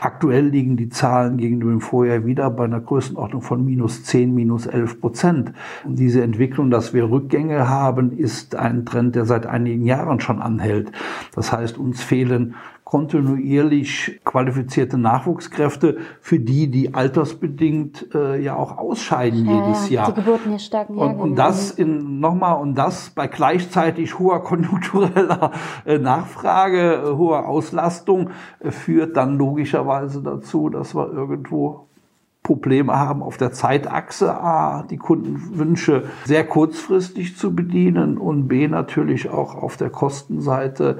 Aktuell 0.00 0.48
liegen 0.48 0.76
die 0.76 0.90
Zahlen 0.90 1.38
gegenüber 1.38 1.70
dem 1.70 1.80
Vorjahr 1.80 2.26
wieder 2.26 2.50
bei 2.50 2.64
einer 2.64 2.80
Größenordnung 2.80 3.40
von 3.40 3.64
minus 3.64 4.04
10, 4.04 4.34
minus 4.34 4.66
11 4.66 5.00
Prozent. 5.00 5.52
Und 5.84 5.98
diese 5.98 6.22
Entwicklung, 6.22 6.70
dass 6.70 6.92
wir 6.92 7.10
Rückgänge 7.10 7.68
haben, 7.68 8.12
ist 8.12 8.56
ein 8.56 8.84
Trend, 8.84 9.14
der 9.14 9.24
seit 9.24 9.46
einigen 9.46 9.86
Jahren 9.86 10.20
schon 10.20 10.42
anhält. 10.42 10.92
Das 11.34 11.50
heißt, 11.50 11.78
uns 11.78 12.02
fehlen 12.02 12.54
kontinuierlich 12.94 14.20
qualifizierte 14.24 14.96
Nachwuchskräfte, 14.96 15.96
für 16.20 16.38
die, 16.38 16.70
die 16.70 16.94
altersbedingt 16.94 18.14
äh, 18.14 18.40
ja 18.40 18.54
auch 18.54 18.78
ausscheiden 18.78 19.46
ja, 19.46 19.66
jedes 19.66 19.90
Jahr. 19.90 20.12
Die 20.12 20.20
Geburten 20.20 20.50
hier 20.50 20.60
stark 20.60 20.90
und, 20.90 21.16
und 21.16 21.34
das 21.34 21.72
in 21.72 22.20
nochmal 22.20 22.62
und 22.62 22.76
das 22.76 23.10
bei 23.10 23.26
gleichzeitig 23.26 24.20
hoher 24.20 24.44
konjunktureller 24.44 25.50
äh, 25.84 25.98
Nachfrage, 25.98 27.02
äh, 27.04 27.16
hoher 27.16 27.48
Auslastung 27.48 28.30
äh, 28.60 28.70
führt 28.70 29.16
dann 29.16 29.38
logischerweise 29.38 30.22
dazu, 30.22 30.68
dass 30.68 30.94
wir 30.94 31.12
irgendwo 31.12 31.88
Probleme 32.44 32.94
haben 32.94 33.22
auf 33.22 33.38
der 33.38 33.50
Zeitachse 33.50 34.32
A, 34.32 34.84
die 34.88 34.98
Kundenwünsche 34.98 36.04
sehr 36.26 36.44
kurzfristig 36.44 37.36
zu 37.36 37.56
bedienen 37.56 38.18
und 38.18 38.46
B 38.46 38.68
natürlich 38.68 39.30
auch 39.30 39.56
auf 39.56 39.78
der 39.78 39.90
Kostenseite 39.90 40.98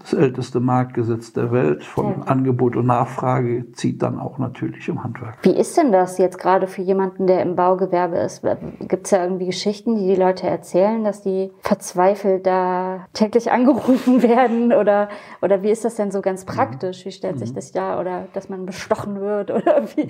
das 0.00 0.12
älteste 0.12 0.60
Marktgesetz 0.60 1.32
der 1.32 1.50
Welt 1.50 1.84
von 1.84 2.22
Angebot 2.24 2.76
und 2.76 2.86
Nachfrage 2.86 3.72
zieht 3.72 4.02
dann 4.02 4.18
auch 4.18 4.38
natürlich 4.38 4.88
im 4.88 5.02
Handwerk. 5.02 5.38
Wie 5.42 5.56
ist 5.56 5.76
denn 5.76 5.92
das 5.92 6.18
jetzt 6.18 6.38
gerade 6.38 6.66
für 6.66 6.82
jemanden, 6.82 7.26
der 7.26 7.42
im 7.42 7.56
Baugewerbe 7.56 8.18
ist? 8.18 8.42
Gibt 8.80 9.06
es 9.06 9.12
ja 9.12 9.22
irgendwie 9.22 9.46
Geschichten, 9.46 9.96
die 9.96 10.08
die 10.08 10.14
Leute 10.14 10.46
erzählen, 10.46 11.04
dass 11.04 11.22
die 11.22 11.50
verzweifelt 11.60 12.46
da 12.46 13.06
täglich 13.14 13.50
angerufen 13.58 14.22
werden? 14.22 14.72
Oder, 14.72 15.08
oder 15.40 15.62
wie 15.62 15.70
ist 15.70 15.84
das 15.84 15.94
denn 15.94 16.10
so 16.10 16.20
ganz 16.20 16.44
mhm. 16.44 16.50
praktisch? 16.50 17.06
Wie 17.06 17.12
stellt 17.12 17.38
sich 17.38 17.52
mhm. 17.52 17.56
das 17.56 17.72
da? 17.72 17.98
Oder 18.00 18.26
dass 18.34 18.48
man 18.48 18.66
bestochen 18.66 19.20
wird? 19.20 19.50
Oder 19.58 19.84
wie? 19.94 20.08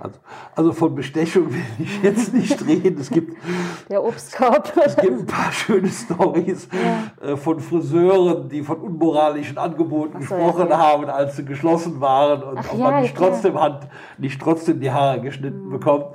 Also, 0.00 0.18
also 0.54 0.72
von 0.72 0.94
Bestechung 0.94 1.52
will 1.52 1.62
ich 1.78 2.02
jetzt 2.02 2.32
nicht 2.32 2.66
reden. 2.66 2.98
Es 3.00 3.10
gibt, 3.10 3.36
der 3.90 4.02
Obstkorb. 4.02 4.72
Es 4.84 4.96
gibt 4.96 5.20
ein 5.20 5.26
paar 5.26 5.52
schöne 5.52 5.88
Stories 5.88 6.68
ja. 6.72 7.32
Äh, 7.32 7.36
von 7.36 7.60
Friseuren, 7.60 8.13
die 8.50 8.62
von 8.62 8.78
unmoralischen 8.78 9.58
Angeboten 9.58 10.12
so, 10.12 10.18
gesprochen 10.18 10.68
ja, 10.68 10.78
haben, 10.78 11.04
als 11.06 11.36
sie 11.36 11.44
geschlossen 11.44 12.00
waren 12.00 12.42
und 12.42 12.58
Ach, 12.58 12.72
ob 12.72 12.78
man 12.78 13.02
nicht 13.02 13.16
trotzdem 13.16 13.60
hat, 13.60 13.88
nicht 14.18 14.40
trotzdem 14.40 14.80
die 14.80 14.90
Haare 14.90 15.20
geschnitten 15.20 15.66
mhm. 15.66 15.70
bekommt. 15.70 16.06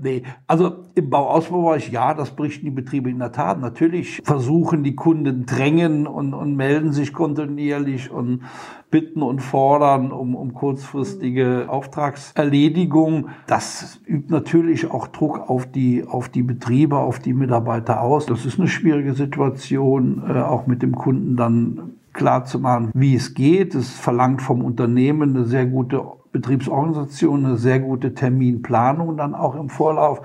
Nee, 0.00 0.22
also 0.46 0.84
im 0.94 1.10
Bauausbaubereich, 1.10 1.90
ja, 1.90 2.14
das 2.14 2.30
berichten 2.30 2.64
die 2.66 2.70
Betriebe 2.70 3.10
in 3.10 3.18
der 3.18 3.32
Tat. 3.32 3.60
Natürlich 3.60 4.22
versuchen 4.24 4.82
die 4.84 4.94
Kunden 4.94 5.46
drängen 5.46 6.06
und, 6.06 6.34
und 6.34 6.56
melden 6.56 6.92
sich 6.92 7.12
kontinuierlich 7.12 8.10
und 8.10 8.42
bitten 8.90 9.22
und 9.22 9.40
fordern 9.40 10.12
um, 10.12 10.34
um 10.34 10.54
kurzfristige 10.54 11.66
Auftragserledigung. 11.68 13.28
Das 13.46 14.00
übt 14.06 14.32
natürlich 14.32 14.90
auch 14.90 15.08
Druck 15.08 15.50
auf 15.50 15.66
die, 15.66 16.04
auf 16.06 16.28
die 16.28 16.42
Betriebe, 16.42 16.96
auf 16.96 17.18
die 17.18 17.34
Mitarbeiter 17.34 18.00
aus. 18.00 18.26
Das 18.26 18.46
ist 18.46 18.58
eine 18.58 18.68
schwierige 18.68 19.14
Situation, 19.14 20.22
äh, 20.28 20.40
auch 20.40 20.66
mit 20.66 20.82
dem 20.82 20.94
Kunden 20.94 21.36
dann 21.46 21.92
klar 22.12 22.44
zu 22.44 22.58
machen, 22.58 22.90
wie 22.94 23.14
es 23.14 23.34
geht. 23.34 23.74
Es 23.74 23.90
verlangt 23.90 24.42
vom 24.42 24.64
Unternehmen 24.64 25.36
eine 25.36 25.44
sehr 25.44 25.66
gute 25.66 26.02
Betriebsorganisation 26.32 27.46
eine 27.46 27.56
sehr 27.56 27.80
gute 27.80 28.14
Terminplanung 28.14 29.16
dann 29.16 29.34
auch 29.34 29.54
im 29.54 29.68
Vorlauf. 29.68 30.22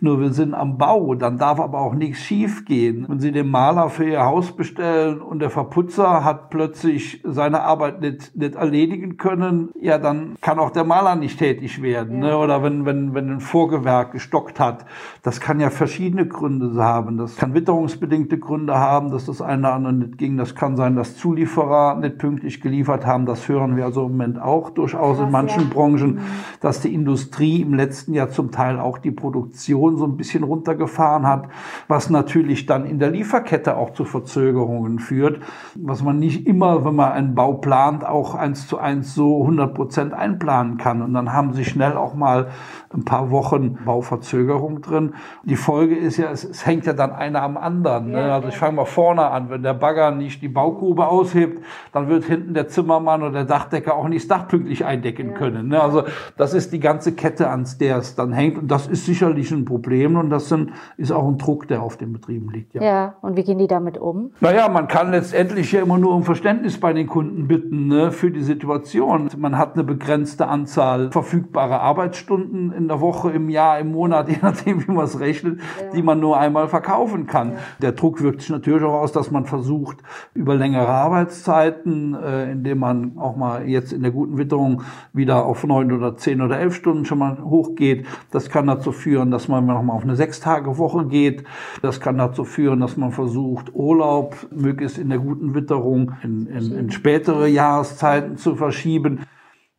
Nur 0.00 0.20
wir 0.20 0.32
sind 0.32 0.54
am 0.54 0.78
Bau, 0.78 1.14
dann 1.14 1.38
darf 1.38 1.60
aber 1.60 1.80
auch 1.80 1.94
nichts 1.94 2.20
schiefgehen. 2.20 3.06
Wenn 3.08 3.20
Sie 3.20 3.32
den 3.32 3.48
Maler 3.48 3.88
für 3.88 4.04
Ihr 4.04 4.24
Haus 4.24 4.52
bestellen 4.52 5.20
und 5.20 5.40
der 5.40 5.50
Verputzer 5.50 6.24
hat 6.24 6.50
plötzlich 6.50 7.20
seine 7.24 7.62
Arbeit 7.62 8.00
nicht, 8.00 8.36
nicht 8.36 8.54
erledigen 8.54 9.16
können, 9.16 9.70
ja, 9.80 9.98
dann 9.98 10.36
kann 10.40 10.58
auch 10.58 10.70
der 10.70 10.84
Maler 10.84 11.16
nicht 11.16 11.38
tätig 11.38 11.82
werden. 11.82 12.18
Ne? 12.18 12.36
Oder 12.36 12.62
wenn, 12.62 12.84
wenn, 12.84 13.14
wenn 13.14 13.30
ein 13.30 13.40
Vorgewerk 13.40 14.12
gestockt 14.12 14.60
hat. 14.60 14.84
Das 15.22 15.40
kann 15.40 15.60
ja 15.60 15.70
verschiedene 15.70 16.26
Gründe 16.26 16.82
haben. 16.82 17.16
Das 17.16 17.36
kann 17.36 17.54
witterungsbedingte 17.54 18.38
Gründe 18.38 18.74
haben, 18.74 19.10
dass 19.10 19.26
das 19.26 19.40
eine 19.40 19.62
oder 19.62 19.74
andere 19.74 19.92
nicht 19.92 20.18
ging. 20.18 20.36
Das 20.36 20.54
kann 20.54 20.76
sein, 20.76 20.96
dass 20.96 21.16
Zulieferer 21.16 21.96
nicht 21.96 22.18
pünktlich 22.18 22.60
geliefert 22.60 23.06
haben. 23.06 23.26
Das 23.26 23.48
hören 23.48 23.76
wir 23.76 23.84
also 23.84 24.06
im 24.06 24.12
Moment 24.12 24.40
auch 24.40 24.70
durchaus 24.70 25.18
in 25.20 25.30
manchen 25.30 25.53
Branchen, 25.62 26.20
dass 26.60 26.80
die 26.80 26.92
Industrie 26.92 27.62
im 27.62 27.74
letzten 27.74 28.14
Jahr 28.14 28.30
zum 28.30 28.50
Teil 28.50 28.78
auch 28.80 28.98
die 28.98 29.10
Produktion 29.10 29.96
so 29.96 30.04
ein 30.04 30.16
bisschen 30.16 30.44
runtergefahren 30.44 31.26
hat, 31.26 31.48
was 31.88 32.10
natürlich 32.10 32.66
dann 32.66 32.86
in 32.86 32.98
der 32.98 33.10
Lieferkette 33.10 33.76
auch 33.76 33.90
zu 33.90 34.04
Verzögerungen 34.04 34.98
führt, 34.98 35.40
was 35.74 36.02
man 36.02 36.18
nicht 36.18 36.46
immer, 36.46 36.84
wenn 36.84 36.94
man 36.94 37.12
einen 37.12 37.34
Bau 37.34 37.54
plant, 37.54 38.04
auch 38.04 38.34
eins 38.34 38.66
zu 38.66 38.78
eins 38.78 39.14
so 39.14 39.42
100 39.42 39.74
Prozent 39.74 40.12
einplanen 40.12 40.76
kann. 40.76 41.02
Und 41.02 41.14
dann 41.14 41.32
haben 41.32 41.52
sie 41.52 41.64
schnell 41.64 41.96
auch 41.96 42.14
mal 42.14 42.48
ein 42.92 43.04
paar 43.04 43.30
Wochen 43.30 43.78
Bauverzögerung 43.84 44.80
drin. 44.80 45.14
Die 45.44 45.56
Folge 45.56 45.96
ist 45.96 46.16
ja, 46.16 46.30
es, 46.30 46.44
es 46.44 46.64
hängt 46.64 46.86
ja 46.86 46.92
dann 46.92 47.12
einer 47.12 47.42
am 47.42 47.56
anderen. 47.56 48.12
Ne? 48.12 48.32
Also 48.32 48.48
ich 48.48 48.56
fange 48.56 48.76
mal 48.76 48.84
vorne 48.84 49.26
an. 49.26 49.50
Wenn 49.50 49.62
der 49.62 49.74
Bagger 49.74 50.10
nicht 50.10 50.42
die 50.42 50.48
Baugrube 50.48 51.06
aushebt, 51.06 51.62
dann 51.92 52.08
wird 52.08 52.24
hinten 52.24 52.54
der 52.54 52.68
Zimmermann 52.68 53.22
oder 53.22 53.32
der 53.32 53.44
Dachdecker 53.44 53.94
auch 53.94 54.08
nicht 54.08 54.24
das 54.24 54.38
Dach 54.38 54.48
pünktlich 54.48 54.84
eindecken 54.84 55.33
können. 55.34 55.68
Ne? 55.68 55.80
Also 55.80 56.04
das 56.36 56.54
ist 56.54 56.72
die 56.72 56.80
ganze 56.80 57.12
Kette, 57.12 57.50
an 57.50 57.66
der 57.80 57.98
es 57.98 58.14
dann 58.14 58.32
hängt. 58.32 58.58
Und 58.58 58.70
das 58.70 58.86
ist 58.86 59.06
sicherlich 59.06 59.50
ein 59.50 59.64
Problem 59.64 60.16
und 60.16 60.30
das 60.30 60.48
sind, 60.48 60.70
ist 60.96 61.12
auch 61.12 61.26
ein 61.26 61.38
Druck, 61.38 61.68
der 61.68 61.82
auf 61.82 61.96
den 61.96 62.12
Betrieben 62.12 62.50
liegt. 62.50 62.74
Ja. 62.74 62.82
ja, 62.82 63.14
und 63.22 63.36
wie 63.36 63.44
gehen 63.44 63.58
die 63.58 63.66
damit 63.66 63.98
um? 63.98 64.30
Naja, 64.40 64.68
man 64.68 64.88
kann 64.88 65.10
letztendlich 65.10 65.72
ja 65.72 65.82
immer 65.82 65.98
nur 65.98 66.14
um 66.14 66.24
Verständnis 66.24 66.78
bei 66.78 66.92
den 66.92 67.06
Kunden 67.06 67.48
bitten 67.48 67.88
ne, 67.88 68.12
für 68.12 68.30
die 68.30 68.42
Situation. 68.42 69.30
Man 69.36 69.58
hat 69.58 69.74
eine 69.74 69.84
begrenzte 69.84 70.46
Anzahl 70.48 71.10
verfügbarer 71.10 71.80
Arbeitsstunden 71.80 72.72
in 72.72 72.88
der 72.88 73.00
Woche, 73.00 73.30
im 73.30 73.48
Jahr, 73.48 73.78
im 73.78 73.92
Monat, 73.92 74.28
je 74.28 74.38
nachdem, 74.42 74.86
wie 74.86 74.92
man 74.92 75.04
es 75.04 75.18
rechnet, 75.20 75.60
ja. 75.80 75.90
die 75.94 76.02
man 76.02 76.20
nur 76.20 76.38
einmal 76.38 76.68
verkaufen 76.68 77.26
kann. 77.26 77.52
Ja. 77.52 77.58
Der 77.82 77.92
Druck 77.92 78.22
wirkt 78.22 78.42
sich 78.42 78.50
natürlich 78.50 78.82
auch 78.84 79.00
aus, 79.00 79.12
dass 79.12 79.30
man 79.30 79.46
versucht, 79.46 79.98
über 80.34 80.54
längere 80.54 80.88
Arbeitszeiten, 80.88 82.14
äh, 82.14 82.52
indem 82.52 82.78
man 82.78 83.18
auch 83.18 83.36
mal 83.36 83.68
jetzt 83.68 83.92
in 83.92 84.02
der 84.02 84.10
guten 84.10 84.38
Witterung 84.38 84.82
wieder 85.12 85.23
auf 85.30 85.64
neun 85.64 85.92
oder 85.92 86.16
zehn 86.16 86.40
oder 86.40 86.58
elf 86.58 86.74
Stunden 86.74 87.04
schon 87.04 87.18
mal 87.18 87.38
hochgeht. 87.42 88.06
Das 88.30 88.50
kann 88.50 88.66
dazu 88.66 88.92
führen, 88.92 89.30
dass 89.30 89.48
man 89.48 89.66
noch 89.66 89.82
mal 89.82 89.94
auf 89.94 90.02
eine 90.02 90.16
Sechstage-Woche 90.16 91.06
geht. 91.06 91.44
Das 91.82 92.00
kann 92.00 92.18
dazu 92.18 92.44
führen, 92.44 92.80
dass 92.80 92.96
man 92.96 93.12
versucht, 93.12 93.74
Urlaub 93.74 94.36
möglichst 94.50 94.98
in 94.98 95.08
der 95.08 95.18
guten 95.18 95.54
Witterung 95.54 96.12
in, 96.22 96.46
in, 96.46 96.72
in 96.72 96.90
spätere 96.90 97.46
Jahreszeiten 97.46 98.36
zu 98.36 98.56
verschieben. 98.56 99.20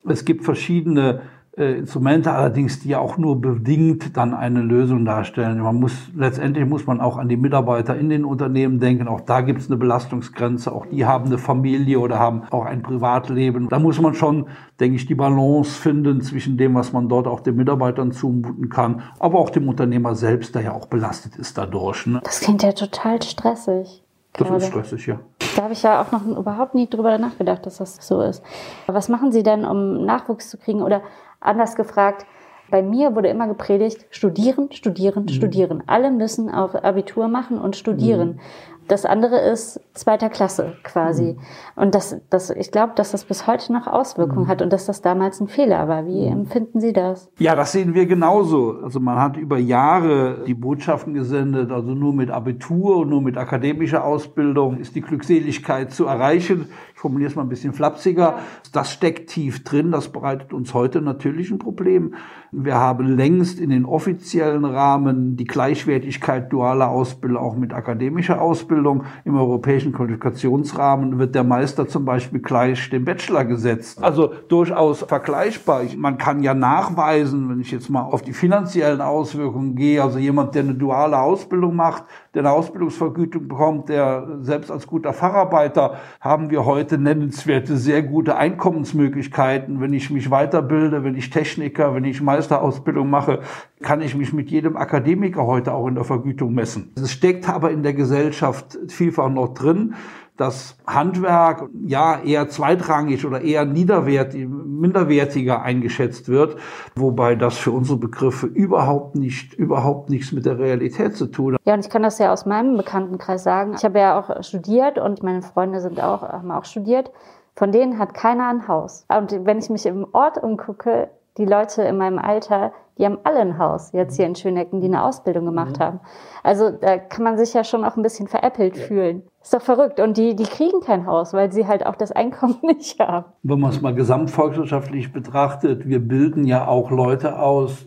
Es 0.07 0.25
gibt 0.25 0.45
verschiedene 0.45 1.21
Instrumente 1.57 2.33
allerdings, 2.33 2.81
die 2.81 2.97
auch 2.97 3.17
nur 3.17 3.39
bedingt 3.39 4.17
dann 4.17 4.33
eine 4.33 4.59
Lösung 4.59 5.05
darstellen. 5.05 5.59
Man 5.59 5.75
muss, 5.75 5.93
letztendlich 6.13 6.65
muss 6.65 6.85
man 6.85 6.99
auch 6.99 7.17
an 7.17 7.29
die 7.29 7.37
Mitarbeiter 7.37 7.95
in 7.95 8.09
den 8.09 8.25
Unternehmen 8.25 8.81
denken. 8.81 9.07
Auch 9.07 9.21
da 9.21 9.39
gibt 9.39 9.61
es 9.61 9.69
eine 9.69 9.77
Belastungsgrenze. 9.77 10.73
Auch 10.73 10.85
die 10.85 11.05
haben 11.05 11.27
eine 11.27 11.37
Familie 11.37 11.99
oder 11.99 12.19
haben 12.19 12.43
auch 12.51 12.65
ein 12.65 12.81
Privatleben. 12.81 13.69
Da 13.69 13.79
muss 13.79 14.01
man 14.01 14.13
schon, 14.15 14.47
denke 14.81 14.97
ich, 14.97 15.05
die 15.05 15.15
Balance 15.15 15.79
finden 15.79 16.19
zwischen 16.19 16.57
dem, 16.57 16.75
was 16.75 16.91
man 16.91 17.07
dort 17.07 17.25
auch 17.25 17.39
den 17.39 17.55
Mitarbeitern 17.55 18.11
zumuten 18.11 18.67
kann, 18.67 19.03
aber 19.19 19.39
auch 19.39 19.49
dem 19.49 19.69
Unternehmer 19.69 20.13
selbst, 20.15 20.55
der 20.55 20.63
ja 20.63 20.73
auch 20.73 20.87
belastet 20.87 21.37
ist 21.37 21.57
dadurch. 21.57 22.05
Ne? 22.05 22.19
Das 22.25 22.41
klingt 22.41 22.63
ja 22.63 22.73
total 22.73 23.21
stressig. 23.21 24.03
Das 24.33 24.49
ist 24.49 24.67
stressig, 24.67 25.07
ja. 25.07 25.19
Da 25.55 25.63
habe 25.63 25.73
ich 25.73 25.83
ja 25.83 26.01
auch 26.01 26.11
noch 26.11 26.25
überhaupt 26.25 26.75
nie 26.75 26.89
drüber 26.89 27.17
nachgedacht, 27.17 27.65
dass 27.65 27.77
das 27.77 27.95
so 28.05 28.21
ist. 28.21 28.43
Was 28.87 29.07
machen 29.07 29.31
Sie 29.31 29.43
denn, 29.43 29.63
um 29.63 30.03
Nachwuchs 30.03 30.49
zu 30.49 30.57
kriegen? 30.57 30.81
Oder 30.81 31.01
Anders 31.45 31.75
gefragt, 31.75 32.25
bei 32.69 32.81
mir 32.81 33.15
wurde 33.15 33.27
immer 33.27 33.47
gepredigt, 33.47 34.05
studieren, 34.09 34.71
studieren, 34.71 35.23
mhm. 35.23 35.29
studieren. 35.29 35.83
Alle 35.85 36.11
müssen 36.11 36.49
auch 36.49 36.73
Abitur 36.73 37.27
machen 37.27 37.59
und 37.59 37.75
studieren. 37.75 38.29
Mhm. 38.29 38.39
Das 38.87 39.03
andere 39.03 39.39
ist 39.39 39.79
zweiter 39.95 40.29
Klasse 40.29 40.73
quasi. 40.83 41.33
Mhm. 41.33 41.39
Und 41.75 41.95
das, 41.95 42.17
das, 42.29 42.51
ich 42.51 42.71
glaube, 42.71 42.93
dass 42.95 43.11
das 43.11 43.25
bis 43.25 43.47
heute 43.47 43.73
noch 43.73 43.87
Auswirkungen 43.87 44.45
mhm. 44.45 44.47
hat 44.47 44.61
und 44.61 44.71
dass 44.71 44.85
das 44.85 45.01
damals 45.01 45.39
ein 45.39 45.47
Fehler 45.47 45.87
war. 45.87 46.05
Wie 46.05 46.27
mhm. 46.27 46.41
empfinden 46.41 46.79
Sie 46.79 46.93
das? 46.93 47.31
Ja, 47.39 47.55
das 47.55 47.71
sehen 47.71 47.95
wir 47.95 48.05
genauso. 48.05 48.77
Also 48.83 48.99
man 48.99 49.19
hat 49.19 49.37
über 49.37 49.57
Jahre 49.57 50.43
die 50.45 50.53
Botschaften 50.53 51.15
gesendet, 51.15 51.71
also 51.71 51.95
nur 51.95 52.13
mit 52.13 52.29
Abitur 52.29 52.97
und 52.97 53.09
nur 53.09 53.21
mit 53.21 53.37
akademischer 53.37 54.03
Ausbildung 54.03 54.77
ist 54.77 54.95
die 54.95 55.01
Glückseligkeit 55.01 55.91
zu 55.91 56.05
erreichen. 56.05 56.69
Formuliere 57.05 57.29
es 57.29 57.35
mal 57.35 57.43
ein 57.43 57.49
bisschen 57.49 57.73
flapsiger. 57.73 58.39
Das 58.71 58.91
steckt 58.91 59.29
tief 59.29 59.63
drin. 59.63 59.91
Das 59.91 60.11
bereitet 60.11 60.53
uns 60.53 60.73
heute 60.73 61.01
natürlich 61.01 61.51
ein 61.51 61.59
Problem. 61.59 62.15
Wir 62.57 62.75
haben 62.75 63.17
längst 63.17 63.59
in 63.59 63.69
den 63.69 63.83
offiziellen 63.83 64.63
Rahmen 64.63 65.35
die 65.35 65.43
Gleichwertigkeit 65.43 66.53
dualer 66.53 66.87
Ausbildung 66.87 67.43
auch 67.43 67.57
mit 67.57 67.73
akademischer 67.73 68.41
Ausbildung. 68.41 69.03
Im 69.25 69.35
europäischen 69.35 69.91
Qualifikationsrahmen 69.91 71.19
wird 71.19 71.35
der 71.35 71.43
Meister 71.43 71.85
zum 71.85 72.05
Beispiel 72.05 72.39
gleich 72.39 72.89
dem 72.89 73.03
Bachelor 73.03 73.43
gesetzt. 73.43 74.01
Also 74.01 74.31
durchaus 74.47 75.01
vergleichbar. 75.01 75.81
Man 75.97 76.17
kann 76.17 76.43
ja 76.43 76.53
nachweisen, 76.53 77.49
wenn 77.49 77.59
ich 77.59 77.71
jetzt 77.71 77.89
mal 77.89 78.03
auf 78.03 78.21
die 78.21 78.31
finanziellen 78.31 79.01
Auswirkungen 79.01 79.75
gehe, 79.75 80.01
also 80.01 80.17
jemand, 80.17 80.55
der 80.55 80.63
eine 80.63 80.75
duale 80.75 81.19
Ausbildung 81.19 81.75
macht, 81.75 82.05
der 82.33 82.43
eine 82.43 82.51
Ausbildungsvergütung 82.51 83.49
bekommt, 83.49 83.89
der 83.89 84.39
selbst 84.39 84.71
als 84.71 84.87
guter 84.87 85.11
Facharbeiter 85.11 85.95
haben 86.21 86.49
wir 86.49 86.63
heute 86.63 86.97
nennenswerte, 86.97 87.75
sehr 87.75 88.01
gute 88.01 88.37
Einkommensmöglichkeiten. 88.37 89.81
Wenn 89.81 89.91
ich 89.91 90.09
mich 90.09 90.31
weiterbilde, 90.31 91.03
wenn 91.03 91.15
ich 91.15 91.29
Techniker, 91.29 91.93
wenn 91.93 92.05
ich 92.05 92.21
Meisterausbildung 92.45 93.09
mache, 93.09 93.39
kann 93.81 94.01
ich 94.01 94.15
mich 94.15 94.33
mit 94.33 94.49
jedem 94.49 94.77
Akademiker 94.77 95.45
heute 95.45 95.73
auch 95.73 95.87
in 95.87 95.95
der 95.95 96.03
Vergütung 96.03 96.53
messen. 96.53 96.91
Es 96.95 97.11
steckt 97.11 97.49
aber 97.49 97.71
in 97.71 97.83
der 97.83 97.93
Gesellschaft 97.93 98.77
vielfach 98.87 99.29
noch 99.29 99.53
drin 99.53 99.95
dass 100.37 100.77
Handwerk 100.85 101.69
ja 101.85 102.19
eher 102.19 102.49
zweitrangig 102.49 103.25
oder 103.25 103.39
eher 103.39 103.63
niederwertig, 103.63 104.45
minderwertiger 104.45 105.61
eingeschätzt 105.61 106.27
wird, 106.27 106.57
wobei 106.95 107.35
das 107.35 107.57
für 107.57 107.71
unsere 107.71 107.97
Begriffe 107.97 108.47
überhaupt 108.47 109.15
nicht, 109.15 109.53
überhaupt 109.53 110.09
nichts 110.09 110.33
mit 110.33 110.45
der 110.45 110.59
Realität 110.59 111.15
zu 111.15 111.27
tun 111.27 111.53
hat. 111.53 111.61
Ja, 111.63 111.73
und 111.73 111.85
ich 111.85 111.89
kann 111.89 112.03
das 112.03 112.19
ja 112.19 112.33
aus 112.33 112.45
meinem 112.45 112.75
Bekanntenkreis 112.75 113.43
sagen. 113.43 113.75
Ich 113.77 113.85
habe 113.85 113.97
ja 113.97 114.19
auch 114.19 114.43
studiert 114.43 114.99
und 114.99 115.23
meine 115.23 115.41
Freunde 115.41 115.79
sind 115.79 116.03
auch, 116.03 116.21
haben 116.21 116.51
auch 116.51 116.65
studiert. 116.65 117.11
Von 117.55 117.71
denen 117.71 117.97
hat 117.97 118.13
keiner 118.13 118.49
ein 118.49 118.67
Haus. 118.67 119.05
Und 119.07 119.45
wenn 119.45 119.59
ich 119.59 119.69
mich 119.69 119.85
im 119.85 120.05
Ort 120.11 120.43
umgucke, 120.43 121.09
die 121.37 121.45
Leute 121.45 121.83
in 121.83 121.97
meinem 121.97 122.19
Alter, 122.19 122.71
Die 122.97 123.05
haben 123.05 123.17
alle 123.25 123.39
ein 123.39 123.57
Haus 123.57 123.91
jetzt 123.91 124.15
hier 124.15 124.25
in 124.25 124.35
Schönecken, 124.35 124.79
die 124.79 124.87
eine 124.87 125.03
Ausbildung 125.03 125.45
gemacht 125.45 125.79
mhm. 125.79 125.83
haben. 125.83 125.99
Also 126.43 126.69
da 126.69 126.97
kann 126.97 127.25
man 127.25 127.37
sich 127.37 127.53
ja 127.53 127.65
schon 127.65 127.83
auch 127.83 127.97
ein 127.97 128.03
bisschen 128.03 128.27
veräppelt 128.27 128.77
ja. 128.77 128.83
fühlen. 128.83 129.23
Ist 129.41 129.53
doch 129.53 129.61
verrückt. 129.61 129.99
Und 129.99 130.15
die, 130.15 130.35
die 130.35 130.45
kriegen 130.45 130.79
kein 130.79 131.05
Haus, 131.05 131.33
weil 131.33 131.51
sie 131.51 131.67
halt 131.67 131.85
auch 131.85 131.95
das 131.95 132.13
Einkommen 132.13 132.57
nicht 132.61 132.99
haben. 132.99 133.25
Wenn 133.43 133.59
man 133.59 133.71
es 133.71 133.81
mal 133.81 133.93
gesamtvolkswirtschaftlich 133.93 135.11
betrachtet, 135.11 135.87
wir 135.87 135.99
bilden 135.99 136.45
ja 136.45 136.67
auch 136.67 136.89
Leute 136.89 137.37
aus, 137.37 137.85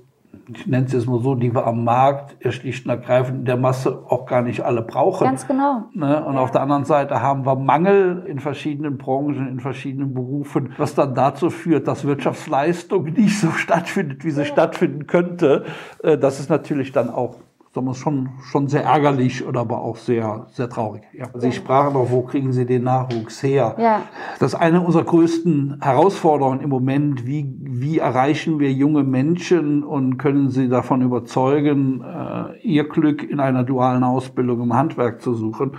ich 0.54 0.66
nenne 0.66 0.86
es 0.86 0.92
jetzt 0.92 1.06
mal 1.06 1.20
so, 1.20 1.34
die 1.34 1.54
wir 1.54 1.66
am 1.66 1.84
Markt 1.84 2.36
schlicht 2.52 2.86
und 2.86 2.90
ergreifend 2.90 3.40
in 3.40 3.44
der 3.44 3.56
Masse 3.56 4.04
auch 4.08 4.26
gar 4.26 4.42
nicht 4.42 4.62
alle 4.62 4.82
brauchen. 4.82 5.24
Ganz 5.24 5.46
genau. 5.46 5.84
Ne? 5.92 6.24
Und 6.24 6.34
ja. 6.34 6.40
auf 6.40 6.50
der 6.50 6.62
anderen 6.62 6.84
Seite 6.84 7.20
haben 7.20 7.44
wir 7.44 7.56
Mangel 7.56 8.24
in 8.26 8.38
verschiedenen 8.38 8.96
Branchen, 8.96 9.48
in 9.48 9.60
verschiedenen 9.60 10.14
Berufen, 10.14 10.72
was 10.78 10.94
dann 10.94 11.14
dazu 11.14 11.50
führt, 11.50 11.86
dass 11.86 12.04
Wirtschaftsleistung 12.04 13.04
nicht 13.04 13.38
so 13.38 13.50
stattfindet, 13.56 14.24
wie 14.24 14.30
sie 14.30 14.40
ja. 14.40 14.46
stattfinden 14.46 15.06
könnte. 15.06 15.64
Äh, 16.02 16.16
das 16.16 16.40
ist 16.40 16.48
natürlich 16.48 16.92
dann 16.92 17.10
auch 17.10 17.36
sagen 17.78 17.86
wir, 17.86 17.94
schon, 17.94 18.28
schon 18.50 18.68
sehr 18.68 18.84
ärgerlich 18.84 19.46
oder 19.46 19.60
aber 19.60 19.80
auch 19.80 19.96
sehr, 19.96 20.46
sehr 20.50 20.68
traurig. 20.68 21.02
Ja. 21.12 21.26
Also 21.32 21.46
ich 21.46 21.56
sprach 21.56 21.92
noch, 21.92 22.10
wo 22.10 22.22
kriegen 22.22 22.52
Sie 22.52 22.66
den 22.66 22.84
Nachwuchs 22.84 23.42
her? 23.42 23.76
Ja. 23.78 24.02
Das 24.38 24.54
ist 24.54 24.58
eine 24.58 24.80
unserer 24.80 25.04
größten 25.04 25.78
Herausforderungen 25.80 26.60
im 26.60 26.70
Moment. 26.70 27.26
Wie, 27.26 27.46
wie 27.60 27.98
erreichen 27.98 28.58
wir 28.58 28.72
junge 28.72 29.04
Menschen 29.04 29.84
und 29.84 30.18
können 30.18 30.50
sie 30.50 30.68
davon 30.68 31.02
überzeugen, 31.02 32.02
äh, 32.02 32.58
ihr 32.62 32.88
Glück 32.88 33.22
in 33.22 33.40
einer 33.40 33.62
dualen 33.62 34.02
Ausbildung 34.04 34.62
im 34.62 34.74
Handwerk 34.74 35.22
zu 35.22 35.34
suchen? 35.34 35.72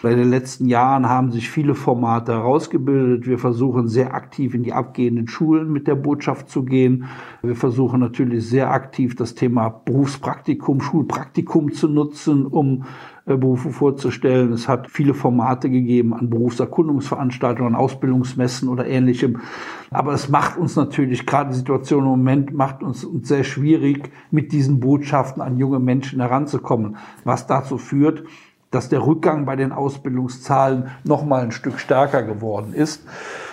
Bei 0.00 0.14
den 0.14 0.30
letzten 0.30 0.66
Jahren 0.66 1.08
haben 1.08 1.32
sich 1.32 1.50
viele 1.50 1.74
Formate 1.74 2.32
herausgebildet. 2.32 3.26
Wir 3.26 3.38
versuchen 3.38 3.88
sehr 3.88 4.14
aktiv 4.14 4.54
in 4.54 4.62
die 4.62 4.72
abgehenden 4.72 5.26
Schulen 5.26 5.72
mit 5.72 5.88
der 5.88 5.96
Botschaft 5.96 6.48
zu 6.48 6.64
gehen. 6.64 7.06
Wir 7.42 7.56
versuchen 7.56 7.98
natürlich 7.98 8.48
sehr 8.48 8.70
aktiv 8.70 9.16
das 9.16 9.34
Thema 9.34 9.68
Berufspraktikum, 9.68 10.80
Schulpraktikum 10.80 11.72
zu 11.72 11.88
nutzen, 11.88 12.46
um 12.46 12.84
äh, 13.26 13.36
Berufe 13.36 13.70
vorzustellen. 13.70 14.52
Es 14.52 14.68
hat 14.68 14.88
viele 14.88 15.14
Formate 15.14 15.68
gegeben 15.68 16.14
an 16.14 16.30
Berufserkundungsveranstaltungen, 16.30 17.74
an 17.74 17.80
Ausbildungsmessen 17.80 18.68
oder 18.68 18.86
ähnlichem. 18.86 19.40
Aber 19.90 20.12
es 20.12 20.28
macht 20.28 20.58
uns 20.58 20.76
natürlich, 20.76 21.26
gerade 21.26 21.50
die 21.50 21.56
Situation 21.56 22.04
im 22.04 22.10
Moment, 22.10 22.54
macht 22.54 22.84
uns 22.84 23.06
sehr 23.22 23.42
schwierig, 23.42 24.10
mit 24.30 24.52
diesen 24.52 24.78
Botschaften 24.78 25.42
an 25.42 25.58
junge 25.58 25.80
Menschen 25.80 26.20
heranzukommen, 26.20 26.96
was 27.24 27.48
dazu 27.48 27.78
führt, 27.78 28.22
dass 28.70 28.88
der 28.88 29.06
Rückgang 29.06 29.46
bei 29.46 29.56
den 29.56 29.72
Ausbildungszahlen 29.72 30.88
noch 31.04 31.24
mal 31.24 31.42
ein 31.42 31.52
Stück 31.52 31.78
stärker 31.78 32.22
geworden 32.22 32.74
ist. 32.74 33.04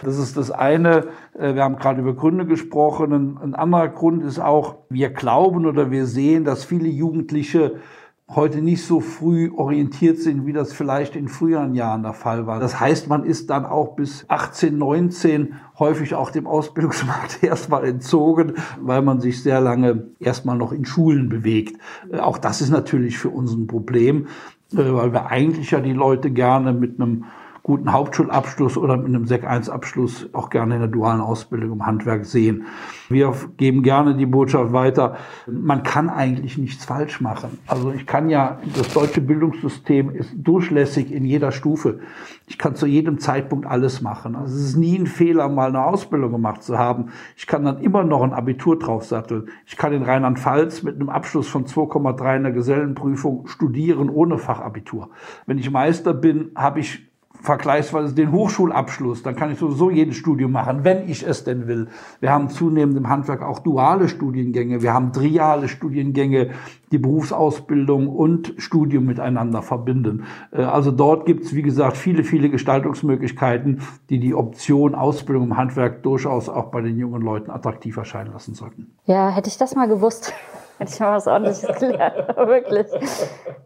Das 0.04 0.18
ist 0.18 0.38
das 0.38 0.52
eine. 0.52 1.08
Äh, 1.38 1.56
wir 1.56 1.64
haben 1.64 1.78
gerade 1.78 2.02
über 2.02 2.14
Gründe 2.14 2.46
gesprochen. 2.46 3.38
Ein 3.42 3.56
anderer 3.56 3.90
Grund 3.90 4.24
ist 4.24 4.40
auch, 4.40 4.76
wir 4.90 5.10
glauben 5.10 5.66
oder 5.66 5.92
wir 5.92 6.06
sehen, 6.06 6.44
dass 6.44 6.66
viele 6.66 6.90
Jugendliche 6.90 7.80
heute 8.28 8.62
nicht 8.62 8.84
so 8.84 9.02
früh 9.02 9.52
orientiert 9.56 10.18
sind, 10.18 10.48
wie 10.48 10.54
das 10.54 10.74
vielleicht 10.74 11.16
in 11.16 11.28
früheren 11.28 11.76
Jahren 11.76 12.02
der 12.02 12.14
Fall 12.14 12.48
war. 12.48 12.60
Das 12.60 12.80
heißt, 12.80 13.08
man 13.08 13.24
ist 13.24 13.52
dann 13.52 13.66
auch 13.66 13.96
bis 13.96 14.26
18, 14.28 14.76
19 14.76 15.54
häufig 15.78 16.16
auch 16.16 16.32
dem 16.32 16.48
Ausbildungsmarkt 16.48 17.40
erstmal 17.44 17.86
entzogen, 17.86 18.54
weil 18.82 19.04
man 19.04 19.22
sich 19.22 19.44
sehr 19.44 19.62
lange 19.62 20.08
erstmal 20.20 20.58
noch 20.58 20.72
in 20.72 20.86
Schulen 20.86 21.30
bewegt. 21.30 21.80
Äh, 22.12 22.18
auch 22.20 22.40
das 22.40 22.62
ist 22.62 22.72
natürlich 22.72 23.20
für 23.20 23.30
uns 23.30 23.54
ein 23.54 23.68
Problem. 23.68 24.28
Weil 24.77 25.13
wir 25.13 25.27
eigentlich 25.27 25.72
ja 25.72 25.79
die 25.79 25.94
Leute 25.94 26.32
gerne 26.32 26.74
mit 26.74 27.00
einem 27.00 27.25
guten 27.66 27.92
Hauptschulabschluss 27.92 28.78
oder 28.78 28.96
mit 28.96 29.08
einem 29.08 29.26
Sek 29.26 29.44
1 29.44 29.72
Abschluss 29.72 30.30
auch 30.34 30.52
gerne 30.52 30.76
in 30.76 30.82
der 30.82 30.88
dualen 30.88 31.20
Ausbildung 31.20 31.72
im 31.72 31.86
Handwerk 31.88 32.24
sehen. 32.24 32.68
Wir 33.10 33.34
geben 33.58 33.82
gerne 33.82 34.16
die 34.16 34.28
Botschaft 34.28 34.72
weiter, 34.72 35.16
man 35.48 35.82
kann 35.82 36.12
eigentlich 36.12 36.60
nichts 36.60 36.86
falsch 36.86 37.22
machen. 37.22 37.58
Also 37.66 37.92
ich 37.92 38.06
kann 38.06 38.30
ja, 38.30 38.60
das 38.78 38.94
deutsche 38.94 39.20
Bildungssystem 39.20 40.12
ist 40.12 40.32
durchlässig 40.36 41.12
in 41.12 41.26
jeder 41.26 41.52
Stufe. 41.52 42.02
Ich 42.46 42.60
kann 42.60 42.76
zu 42.76 42.86
jedem 42.86 43.18
Zeitpunkt 43.18 43.66
alles 43.66 44.00
machen. 44.00 44.36
Also 44.36 44.56
es 44.56 44.62
ist 44.62 44.78
nie 44.78 45.00
ein 45.00 45.08
Fehler, 45.08 45.50
mal 45.50 45.70
eine 45.70 45.84
Ausbildung 45.84 46.34
gemacht 46.34 46.62
zu 46.62 46.78
haben. 46.78 47.08
Ich 47.36 47.48
kann 47.48 47.66
dann 47.66 47.80
immer 47.80 48.04
noch 48.04 48.22
ein 48.22 48.34
Abitur 48.34 48.78
draufsatteln. 48.78 49.50
Ich 49.66 49.76
kann 49.76 49.92
in 49.92 50.04
Rheinland-Pfalz 50.04 50.84
mit 50.84 50.98
einem 50.98 51.10
Abschluss 51.10 51.48
von 51.48 51.66
2,3 51.66 52.36
in 52.36 52.44
der 52.44 52.52
Gesellenprüfung 52.52 53.48
studieren 53.48 54.12
ohne 54.12 54.38
Fachabitur. 54.38 55.10
Wenn 55.48 55.58
ich 55.58 55.72
Meister 55.72 56.14
bin, 56.14 56.52
habe 56.56 56.82
ich 56.82 57.08
vergleichsweise 57.46 58.14
den 58.14 58.32
Hochschulabschluss, 58.32 59.24
dann 59.24 59.36
kann 59.36 59.52
ich 59.52 59.60
sowieso 59.60 59.90
jedes 59.90 60.18
Studium 60.18 60.52
machen, 60.52 60.84
wenn 60.84 61.08
ich 61.08 61.25
es 61.25 61.44
denn 61.44 61.68
will. 61.68 61.88
Wir 62.20 62.32
haben 62.32 62.50
zunehmend 62.50 62.98
im 62.98 63.08
Handwerk 63.08 63.42
auch 63.42 63.60
duale 63.60 64.10
Studiengänge, 64.10 64.82
wir 64.82 64.94
haben 64.94 65.14
triale 65.14 65.68
Studiengänge, 65.68 66.50
die 66.92 66.98
Berufsausbildung 66.98 68.08
und 68.08 68.53
Studium 68.58 69.05
miteinander 69.05 69.62
verbinden. 69.62 70.25
Äh, 70.51 70.64
also 70.64 70.92
dort 70.92 71.25
gibt 71.25 71.46
es, 71.46 71.55
wie 71.55 71.62
gesagt, 71.62 71.98
viele, 71.98 72.24
viele 72.24 72.50
Gestaltungsmöglichkeiten, 72.50 73.81
die 74.10 74.20
die 74.20 74.34
Option 74.34 74.96
Ausbildung 74.96 75.46
im 75.46 75.58
Handwerk 75.58 76.03
durchaus 76.03 76.50
auch 76.50 76.72
bei 76.72 76.81
den 76.81 76.98
jungen 76.98 77.22
Leuten 77.22 77.51
attraktiv 77.51 77.98
erscheinen 77.98 78.31
lassen 78.34 78.53
sollten. 78.53 78.92
Ja, 79.05 79.29
hätte 79.29 79.50
ich 79.50 79.58
das 79.58 79.75
mal 79.75 79.88
gewusst. 79.88 80.34
Hätte 80.77 80.92
ich 80.94 81.00
mal 81.00 81.16
was 81.16 81.27
ordentliches 81.27 81.68
gelernt, 81.79 82.27
wirklich. 82.35 82.88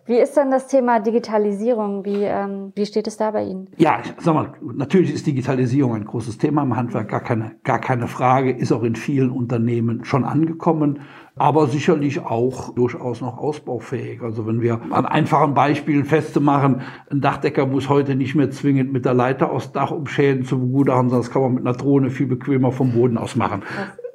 Wie 0.06 0.17
ist 0.17 0.36
denn 0.38 0.52
das 0.52 0.67
Thema 0.67 1.00
Digitalisierung? 1.00 2.06
Wie, 2.06 2.24
ähm, 2.24 2.72
wie 2.76 2.86
steht 2.86 3.08
es 3.08 3.17
da 3.17 3.32
bei 3.32 3.43
Ihnen? 3.43 3.67
Ja, 3.78 4.00
ich 4.04 4.13
sag 4.24 4.34
mal, 4.34 4.54
natürlich 4.62 5.13
ist 5.13 5.26
Digitalisierung 5.26 5.95
ein 5.95 6.06
großes 6.06 6.38
Thema 6.38 6.63
im 6.63 6.76
Handwerk, 6.76 7.10
gar 7.10 7.22
keine, 7.22 7.56
gar 7.63 7.80
keine 7.80 8.08
Frage, 8.08 8.52
ist 8.52 8.72
auch 8.72 8.84
in 8.84 8.95
vielen 8.95 9.32
Unternehmen 9.32 10.06
schon 10.06 10.24
angekommen 10.24 11.00
aber 11.39 11.67
sicherlich 11.67 12.19
auch 12.19 12.76
durchaus 12.76 13.22
noch 13.22 13.38
ausbaufähig. 13.38 14.22
Also 14.22 14.45
wenn 14.45 14.62
wir 14.62 14.82
an 14.91 15.06
einfachen 15.06 15.54
Beispielen 15.54 16.04
festzumachen, 16.04 16.82
ein 17.10 17.22
Dachdecker 17.22 17.65
muss 17.65 17.88
heute 17.88 18.15
nicht 18.15 18.36
mehr 18.36 18.52
zwingend 18.52 18.91
mit 18.91 19.06
der 19.06 19.13
Leiter 19.13 19.50
aufs 19.50 19.72
Dach, 19.72 19.91
um 19.91 20.06
Schäden 20.06 20.43
zu 20.43 20.60
begutachten, 20.60 21.10
sondern 21.10 21.22
das 21.22 21.32
kann 21.32 21.41
man 21.41 21.54
mit 21.54 21.65
einer 21.65 21.78
Drohne 21.78 22.10
viel 22.10 22.28
bequemer 22.28 22.74
vom 22.74 22.91
Boden 22.91 23.17
aus 23.17 23.38
machen. 23.38 23.63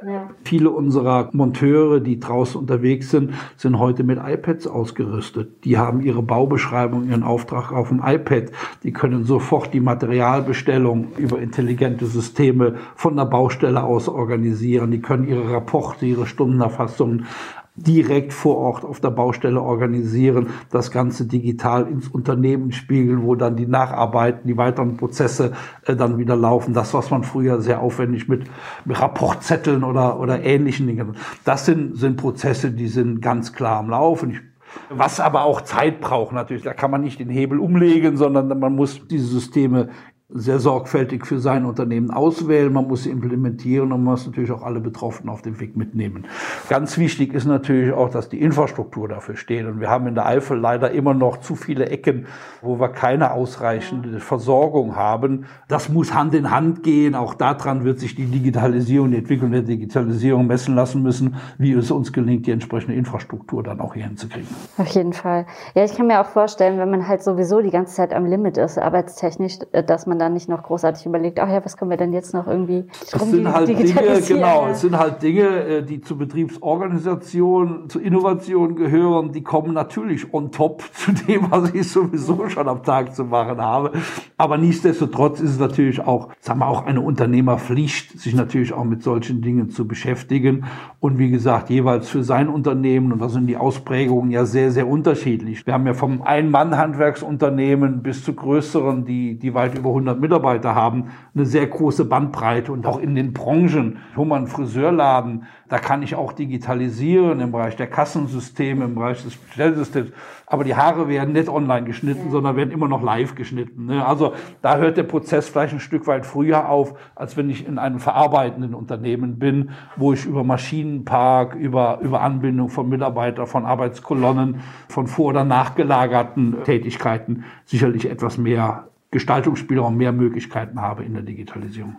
Ja. 0.06 0.30
Viele 0.44 0.70
unserer 0.70 1.30
Monteure, 1.32 2.00
die 2.00 2.20
draußen 2.20 2.60
unterwegs 2.60 3.10
sind, 3.10 3.32
sind 3.56 3.78
heute 3.78 4.04
mit 4.04 4.18
iPads 4.18 4.66
ausgerüstet. 4.66 5.64
Die 5.64 5.78
haben 5.78 6.00
ihre 6.00 6.22
Baubeschreibung, 6.22 7.08
ihren 7.08 7.22
Auftrag 7.22 7.72
auf 7.72 7.88
dem 7.88 8.02
iPad. 8.04 8.50
Die 8.82 8.92
können 8.92 9.24
sofort 9.24 9.72
die 9.72 9.80
Materialbestellung 9.80 11.12
über 11.16 11.40
intelligente 11.40 12.06
Systeme 12.06 12.74
von 12.96 13.16
der 13.16 13.24
Baustelle 13.24 13.82
aus 13.82 14.08
organisieren. 14.08 14.90
Die 14.90 15.00
können 15.00 15.26
ihre 15.26 15.50
Rapporte, 15.50 16.04
ihre 16.04 16.26
Stundenerfassungen 16.26 17.26
direkt 17.76 18.32
vor 18.32 18.56
Ort 18.56 18.84
auf 18.84 19.00
der 19.00 19.10
Baustelle 19.10 19.60
organisieren, 19.60 20.50
das 20.70 20.92
Ganze 20.92 21.26
digital 21.26 21.88
ins 21.88 22.06
Unternehmen 22.06 22.70
spiegeln, 22.70 23.24
wo 23.24 23.34
dann 23.34 23.56
die 23.56 23.66
Nacharbeiten, 23.66 24.46
die 24.46 24.56
weiteren 24.56 24.96
Prozesse 24.96 25.52
äh, 25.84 25.96
dann 25.96 26.18
wieder 26.18 26.36
laufen. 26.36 26.72
Das, 26.72 26.94
was 26.94 27.10
man 27.10 27.24
früher 27.24 27.60
sehr 27.60 27.80
aufwendig 27.80 28.28
mit, 28.28 28.44
Rapportzetteln 28.88 29.82
oder, 29.82 30.20
oder 30.20 30.42
ähnlichen 30.44 30.86
Dingen. 30.86 31.16
Das 31.44 31.66
sind, 31.66 31.96
sind 31.96 32.16
Prozesse, 32.16 32.70
die 32.70 32.88
sind 32.88 33.20
ganz 33.20 33.52
klar 33.52 33.78
am 33.78 33.90
Laufen. 33.90 34.30
Ich 34.30 34.40
was 34.88 35.20
aber 35.20 35.44
auch 35.44 35.60
Zeit 35.60 36.00
braucht 36.00 36.32
natürlich. 36.32 36.64
Da 36.64 36.74
kann 36.74 36.90
man 36.90 37.00
nicht 37.00 37.20
den 37.20 37.28
Hebel 37.28 37.60
umlegen, 37.60 38.16
sondern 38.16 38.58
man 38.58 38.74
muss 38.74 39.06
diese 39.06 39.26
Systeme 39.26 39.90
sehr 40.34 40.58
sorgfältig 40.58 41.26
für 41.26 41.38
sein 41.38 41.64
Unternehmen 41.64 42.10
auswählen, 42.10 42.72
man 42.72 42.88
muss 42.88 43.02
sie 43.02 43.10
implementieren 43.10 43.92
und 43.92 44.02
man 44.02 44.14
muss 44.14 44.26
natürlich 44.26 44.50
auch 44.52 44.62
alle 44.62 44.80
Betroffenen 44.80 45.28
auf 45.28 45.42
dem 45.42 45.60
Weg 45.60 45.76
mitnehmen. 45.76 46.26
Ganz 46.68 46.96
wichtig 46.98 47.34
ist 47.34 47.44
natürlich 47.44 47.92
auch, 47.92 48.10
dass 48.10 48.28
die 48.28 48.40
Infrastruktur 48.40 49.08
dafür 49.08 49.36
steht. 49.36 49.66
Und 49.66 49.80
wir 49.80 49.90
haben 49.90 50.06
in 50.06 50.14
der 50.14 50.26
Eifel 50.26 50.58
leider 50.58 50.90
immer 50.92 51.14
noch 51.14 51.38
zu 51.40 51.56
viele 51.56 51.86
Ecken, 51.86 52.26
wo 52.62 52.80
wir 52.80 52.88
keine 52.88 53.32
ausreichende 53.32 54.20
Versorgung 54.20 54.96
haben. 54.96 55.46
Das 55.68 55.88
muss 55.88 56.14
Hand 56.14 56.34
in 56.34 56.50
Hand 56.50 56.82
gehen. 56.82 57.14
Auch 57.14 57.34
daran 57.34 57.84
wird 57.84 58.00
sich 58.00 58.14
die 58.14 58.26
Digitalisierung, 58.26 59.10
die 59.10 59.18
Entwicklung 59.18 59.52
der 59.52 59.62
Digitalisierung 59.62 60.46
messen 60.46 60.74
lassen 60.74 61.02
müssen, 61.02 61.36
wie 61.58 61.72
es 61.72 61.90
uns 61.90 62.12
gelingt, 62.12 62.46
die 62.46 62.52
entsprechende 62.52 62.96
Infrastruktur 62.96 63.62
dann 63.62 63.80
auch 63.80 63.94
hier 63.94 64.04
hinzukriegen. 64.04 64.48
Auf 64.78 64.88
jeden 64.88 65.12
Fall. 65.12 65.46
Ja, 65.74 65.84
ich 65.84 65.94
kann 65.94 66.06
mir 66.06 66.20
auch 66.20 66.26
vorstellen, 66.26 66.78
wenn 66.78 66.90
man 66.90 67.06
halt 67.06 67.22
sowieso 67.22 67.60
die 67.60 67.70
ganze 67.70 67.94
Zeit 67.94 68.12
am 68.12 68.26
Limit 68.26 68.56
ist, 68.56 68.78
arbeitstechnisch, 68.78 69.58
dass 69.86 70.06
man 70.06 70.14
man 70.14 70.18
dann 70.24 70.34
nicht 70.34 70.48
noch 70.48 70.62
großartig 70.62 71.04
überlegt, 71.06 71.38
ach 71.38 71.48
ja, 71.48 71.64
was 71.64 71.76
können 71.76 71.90
wir 71.90 71.98
denn 71.98 72.12
jetzt 72.12 72.34
noch 72.34 72.46
irgendwie 72.46 72.86
es 73.00 73.10
sind 73.10 73.52
halt 73.52 73.68
Dinge, 73.68 74.20
genau, 74.26 74.66
es 74.68 74.80
sind 74.80 74.98
halt 74.98 75.22
Dinge, 75.22 75.42
äh, 75.42 75.82
die 75.82 76.00
zur 76.00 76.18
Betriebsorganisation, 76.18 77.88
zur 77.88 78.02
Innovation 78.02 78.74
gehören, 78.74 79.32
die 79.32 79.42
kommen 79.42 79.74
natürlich 79.74 80.32
on 80.32 80.50
top 80.50 80.82
zu 80.94 81.12
dem, 81.12 81.50
was 81.50 81.72
ich 81.74 81.90
sowieso 81.90 82.48
schon 82.48 82.68
am 82.68 82.82
Tag 82.82 83.14
zu 83.14 83.24
machen 83.24 83.60
habe. 83.60 83.92
Aber 84.36 84.56
nichtsdestotrotz 84.56 85.40
ist 85.40 85.50
es 85.50 85.58
natürlich 85.58 86.00
auch, 86.00 86.30
sagen 86.40 86.60
wir 86.60 86.68
auch 86.68 86.86
eine 86.86 87.00
Unternehmerpflicht, 87.00 88.18
sich 88.18 88.34
natürlich 88.34 88.72
auch 88.72 88.84
mit 88.84 89.02
solchen 89.02 89.42
Dingen 89.42 89.70
zu 89.70 89.86
beschäftigen. 89.86 90.64
Und 91.00 91.18
wie 91.18 91.30
gesagt, 91.30 91.70
jeweils 91.70 92.08
für 92.08 92.22
sein 92.24 92.48
Unternehmen, 92.48 93.12
und 93.12 93.20
da 93.20 93.28
sind 93.28 93.46
die 93.46 93.56
Ausprägungen 93.56 94.30
ja 94.30 94.44
sehr, 94.46 94.70
sehr 94.70 94.88
unterschiedlich. 94.88 95.66
Wir 95.66 95.74
haben 95.74 95.86
ja 95.86 95.94
vom 95.94 96.22
Ein-Mann-Handwerksunternehmen 96.22 98.02
bis 98.02 98.24
zu 98.24 98.32
größeren, 98.32 99.04
die, 99.04 99.38
die 99.38 99.54
weit 99.54 99.76
über 99.76 99.90
100 99.90 100.14
400 100.14 100.20
Mitarbeiter 100.20 100.74
haben, 100.74 101.10
eine 101.34 101.46
sehr 101.46 101.66
große 101.66 102.04
Bandbreite 102.04 102.72
und 102.72 102.86
auch 102.86 102.98
in 102.98 103.14
den 103.14 103.32
Branchen. 103.32 103.98
Ich 104.10 104.16
hole 104.16 104.46
Friseurladen, 104.46 105.44
da 105.74 105.80
kann 105.80 106.04
ich 106.04 106.14
auch 106.14 106.32
digitalisieren 106.32 107.40
im 107.40 107.50
Bereich 107.50 107.74
der 107.74 107.88
Kassensysteme, 107.88 108.84
im 108.84 108.94
Bereich 108.94 109.24
des 109.24 109.34
Bestellsystems. 109.34 110.12
Aber 110.46 110.62
die 110.62 110.76
Haare 110.76 111.08
werden 111.08 111.32
nicht 111.32 111.48
online 111.48 111.84
geschnitten, 111.84 112.26
ja. 112.26 112.30
sondern 112.30 112.54
werden 112.54 112.70
immer 112.70 112.86
noch 112.86 113.02
live 113.02 113.34
geschnitten. 113.34 113.86
Ne? 113.86 114.06
Also 114.06 114.34
da 114.62 114.76
hört 114.76 114.96
der 114.96 115.02
Prozess 115.02 115.48
vielleicht 115.48 115.74
ein 115.74 115.80
Stück 115.80 116.06
weit 116.06 116.26
früher 116.26 116.68
auf, 116.68 116.96
als 117.16 117.36
wenn 117.36 117.50
ich 117.50 117.66
in 117.66 117.80
einem 117.80 117.98
verarbeitenden 117.98 118.72
Unternehmen 118.72 119.40
bin, 119.40 119.70
wo 119.96 120.12
ich 120.12 120.26
über 120.26 120.44
Maschinenpark, 120.44 121.56
über, 121.56 121.98
über 122.02 122.20
Anbindung 122.20 122.68
von 122.68 122.88
Mitarbeitern, 122.88 123.48
von 123.48 123.64
Arbeitskolonnen, 123.64 124.60
von 124.88 125.08
vor- 125.08 125.30
oder 125.30 125.42
nachgelagerten 125.42 126.62
Tätigkeiten 126.62 127.46
sicherlich 127.64 128.08
etwas 128.08 128.38
mehr 128.38 128.90
Gestaltungsspielraum, 129.10 129.96
mehr 129.96 130.12
Möglichkeiten 130.12 130.80
habe 130.80 131.02
in 131.02 131.14
der 131.14 131.24
Digitalisierung. 131.24 131.96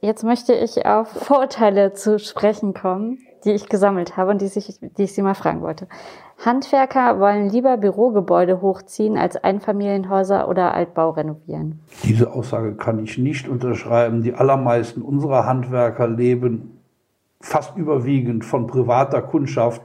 Jetzt 0.00 0.22
möchte 0.22 0.54
ich 0.54 0.86
auf 0.86 1.08
Vorurteile 1.08 1.92
zu 1.92 2.18
sprechen 2.18 2.72
kommen, 2.72 3.18
die 3.44 3.50
ich 3.50 3.68
gesammelt 3.68 4.16
habe 4.16 4.30
und 4.30 4.40
die 4.40 4.46
ich, 4.46 4.78
die 4.80 5.02
ich 5.02 5.12
Sie 5.12 5.22
mal 5.22 5.34
fragen 5.34 5.60
wollte. 5.60 5.88
Handwerker 6.44 7.18
wollen 7.18 7.48
lieber 7.48 7.76
Bürogebäude 7.76 8.60
hochziehen 8.60 9.18
als 9.18 9.36
Einfamilienhäuser 9.36 10.48
oder 10.48 10.72
Altbau 10.72 11.10
renovieren. 11.10 11.80
Diese 12.04 12.32
Aussage 12.32 12.76
kann 12.76 13.02
ich 13.02 13.18
nicht 13.18 13.48
unterschreiben. 13.48 14.22
Die 14.22 14.34
allermeisten 14.34 15.02
unserer 15.02 15.46
Handwerker 15.46 16.06
leben 16.06 16.78
fast 17.40 17.76
überwiegend 17.76 18.44
von 18.44 18.66
privater 18.66 19.22
Kundschaft 19.22 19.82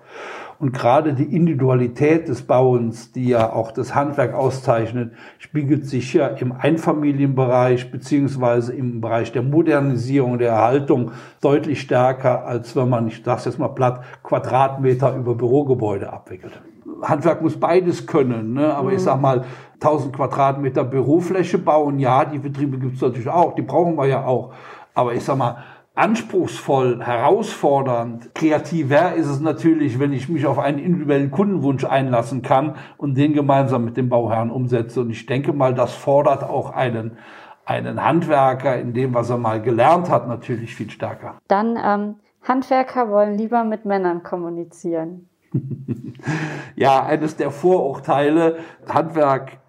und 0.60 0.72
gerade 0.72 1.14
die 1.14 1.36
Individualität 1.36 2.28
des 2.28 2.44
Bauens, 2.44 3.12
die 3.12 3.30
ja 3.30 3.52
auch 3.52 3.72
das 3.72 3.96
Handwerk 3.96 4.34
auszeichnet, 4.34 5.14
spiegelt 5.40 5.86
sich 5.86 6.14
ja 6.14 6.28
im 6.28 6.52
Einfamilienbereich 6.52 7.92
beziehungsweise 7.92 8.74
im 8.74 9.02
Bereich 9.02 9.32
der 9.32 9.42
Modernisierung, 9.42 10.38
der 10.38 10.52
Erhaltung 10.52 11.12
deutlich 11.42 11.82
stärker, 11.82 12.46
als 12.46 12.76
wenn 12.76 12.90
man, 12.90 13.08
ich 13.08 13.24
sage 13.24 13.42
jetzt 13.46 13.60
mal 13.60 13.70
platt, 13.70 14.04
Quadratmeter 14.24 15.16
über 15.16 15.36
Bürogebäude 15.36 16.12
abwickelt. 16.12 16.62
Handwerk 17.02 17.42
muss 17.42 17.60
beides 17.60 18.08
können, 18.08 18.54
ne? 18.54 18.74
aber 18.74 18.90
mhm. 18.90 18.96
ich 18.96 19.02
sag 19.02 19.20
mal, 19.20 19.44
1000 19.76 20.16
Quadratmeter 20.16 20.84
Bürofläche 20.84 21.58
bauen, 21.58 22.00
ja, 22.00 22.24
die 22.24 22.40
Betriebe 22.40 22.78
gibt 22.78 22.96
es 22.96 23.02
natürlich 23.02 23.28
auch, 23.28 23.56
die 23.56 23.62
brauchen 23.62 23.96
wir 23.96 24.06
ja 24.06 24.26
auch. 24.26 24.54
Aber 24.94 25.14
ich 25.14 25.24
sag 25.24 25.38
mal, 25.38 25.58
anspruchsvoll, 25.96 27.04
herausfordernd, 27.04 28.34
kreativer 28.34 29.14
ist 29.14 29.28
es 29.28 29.40
natürlich, 29.40 30.00
wenn 30.00 30.12
ich 30.12 30.28
mich 30.28 30.46
auf 30.48 30.58
einen 30.58 30.80
individuellen 30.80 31.30
Kundenwunsch 31.30 31.86
einlassen 31.86 32.42
kann 32.42 32.76
und 32.98 33.16
den 33.16 33.34
gemeinsam 33.34 33.86
mit 33.86 33.96
dem 33.98 34.10
Bauherrn 34.10 34.50
umsetze. 34.50 35.02
Und 35.02 35.12
ich 35.12 35.26
denke 35.26 35.54
mal, 35.54 35.76
das 35.76 35.94
fordert 35.94 36.44
auch 36.44 36.72
einen, 36.72 37.18
einen 37.66 38.04
Handwerker 38.04 38.80
in 38.80 38.94
dem, 38.94 39.14
was 39.14 39.30
er 39.30 39.38
mal 39.38 39.62
gelernt 39.62 40.10
hat, 40.10 40.28
natürlich 40.28 40.76
viel 40.76 40.90
stärker. 40.90 41.36
Dann 41.48 41.78
ähm, 41.84 42.16
Handwerker 42.42 43.10
wollen 43.10 43.38
lieber 43.38 43.64
mit 43.64 43.86
Männern 43.86 44.24
kommunizieren. 44.24 45.30
ja, 46.76 47.06
eines 47.06 47.36
der 47.36 47.52
Vorurteile, 47.52 48.58
Handwerk 48.88 49.60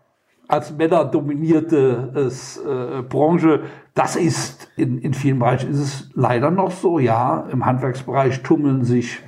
als 0.49 0.77
männerdominierte 0.77 2.13
äh, 2.15 3.03
Branche 3.03 3.63
das 3.95 4.17
ist 4.17 4.73
in, 4.77 4.99
in 4.99 5.15
vielen 5.15 5.39
Bereichen 5.39 5.71
ist 5.71 5.79
es 5.79 6.11
leider 6.15 6.51
noch 6.51 6.73
so, 6.73 6.99
ja. 6.99 7.47
Im 7.51 7.65
Handwerksbereich 7.65 8.43
tummeln 8.43 8.85
sich 8.85 9.21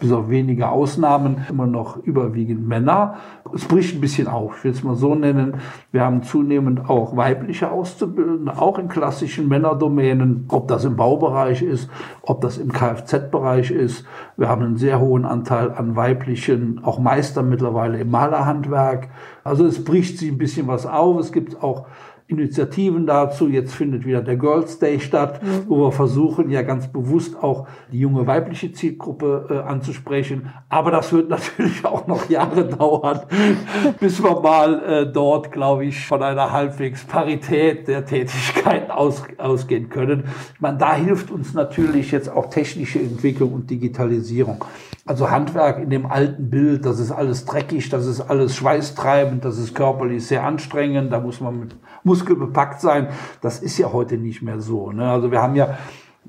bis 0.00 0.12
auf 0.12 0.28
wenige 0.28 0.68
Ausnahmen 0.68 1.44
immer 1.48 1.66
noch 1.66 1.96
überwiegend 1.98 2.66
Männer. 2.66 3.16
Es 3.54 3.64
bricht 3.66 3.94
ein 3.94 4.00
bisschen 4.00 4.28
auf, 4.28 4.58
ich 4.58 4.64
will 4.64 4.70
es 4.72 4.82
mal 4.82 4.96
so 4.96 5.14
nennen. 5.14 5.56
Wir 5.90 6.02
haben 6.02 6.22
zunehmend 6.22 6.88
auch 6.88 7.16
weibliche 7.16 7.70
Auszubildende, 7.70 8.58
auch 8.60 8.78
in 8.78 8.88
klassischen 8.88 9.48
Männerdomänen, 9.48 10.46
ob 10.48 10.68
das 10.68 10.84
im 10.84 10.96
Baubereich 10.96 11.62
ist, 11.62 11.90
ob 12.22 12.40
das 12.40 12.58
im 12.58 12.72
Kfz-Bereich 12.72 13.70
ist. 13.70 14.04
Wir 14.36 14.48
haben 14.48 14.62
einen 14.62 14.76
sehr 14.76 15.00
hohen 15.00 15.24
Anteil 15.24 15.72
an 15.72 15.96
weiblichen, 15.96 16.80
auch 16.82 16.98
Meistern 16.98 17.48
mittlerweile 17.48 17.98
im 17.98 18.10
Malerhandwerk. 18.10 19.08
Also 19.44 19.66
es 19.66 19.84
bricht 19.84 20.18
sich 20.18 20.30
ein 20.30 20.38
bisschen 20.38 20.66
was 20.68 20.86
auf. 20.86 21.18
Es 21.18 21.32
gibt 21.32 21.62
auch 21.62 21.86
Initiativen 22.32 23.06
dazu. 23.06 23.48
Jetzt 23.48 23.74
findet 23.74 24.04
wieder 24.04 24.22
der 24.22 24.36
Girls 24.36 24.78
Day 24.78 25.00
statt, 25.00 25.42
mhm. 25.42 25.64
wo 25.68 25.78
wir 25.78 25.92
versuchen, 25.92 26.50
ja 26.50 26.62
ganz 26.62 26.88
bewusst 26.88 27.42
auch 27.42 27.66
die 27.90 28.00
junge 28.00 28.26
weibliche 28.26 28.72
Zielgruppe 28.72 29.46
äh, 29.50 29.68
anzusprechen. 29.68 30.50
Aber 30.68 30.90
das 30.90 31.12
wird 31.12 31.28
natürlich 31.28 31.84
auch 31.84 32.06
noch 32.06 32.28
Jahre 32.28 32.66
dauern, 32.66 33.20
bis 34.00 34.22
wir 34.22 34.40
mal 34.40 34.82
äh, 34.82 35.12
dort, 35.12 35.52
glaube 35.52 35.84
ich, 35.84 36.06
von 36.06 36.22
einer 36.22 36.52
halbwegs 36.52 37.04
Parität 37.04 37.88
der 37.88 38.04
Tätigkeiten 38.04 38.90
aus, 38.90 39.22
ausgehen 39.38 39.88
können. 39.88 40.24
Ich 40.54 40.60
meine, 40.60 40.78
da 40.78 40.94
hilft 40.94 41.30
uns 41.30 41.54
natürlich 41.54 42.10
jetzt 42.10 42.30
auch 42.30 42.50
technische 42.50 42.98
Entwicklung 42.98 43.52
und 43.52 43.70
Digitalisierung. 43.70 44.64
Also 45.04 45.30
Handwerk 45.30 45.80
in 45.80 45.90
dem 45.90 46.06
alten 46.06 46.48
Bild, 46.48 46.86
das 46.86 47.00
ist 47.00 47.10
alles 47.10 47.44
dreckig, 47.44 47.88
das 47.88 48.06
ist 48.06 48.20
alles 48.20 48.54
schweißtreibend, 48.54 49.44
das 49.44 49.58
ist 49.58 49.74
körperlich 49.74 50.24
sehr 50.24 50.44
anstrengend, 50.44 51.12
da 51.12 51.18
muss 51.18 51.40
man 51.40 51.58
mit 51.58 51.76
muskelbepackt 52.04 52.80
sein. 52.80 53.08
Das 53.40 53.58
ist 53.58 53.78
ja 53.78 53.92
heute 53.92 54.16
nicht 54.16 54.42
mehr 54.42 54.60
so. 54.60 54.92
Ne? 54.92 55.10
Also 55.10 55.32
wir 55.32 55.42
haben 55.42 55.56
ja 55.56 55.76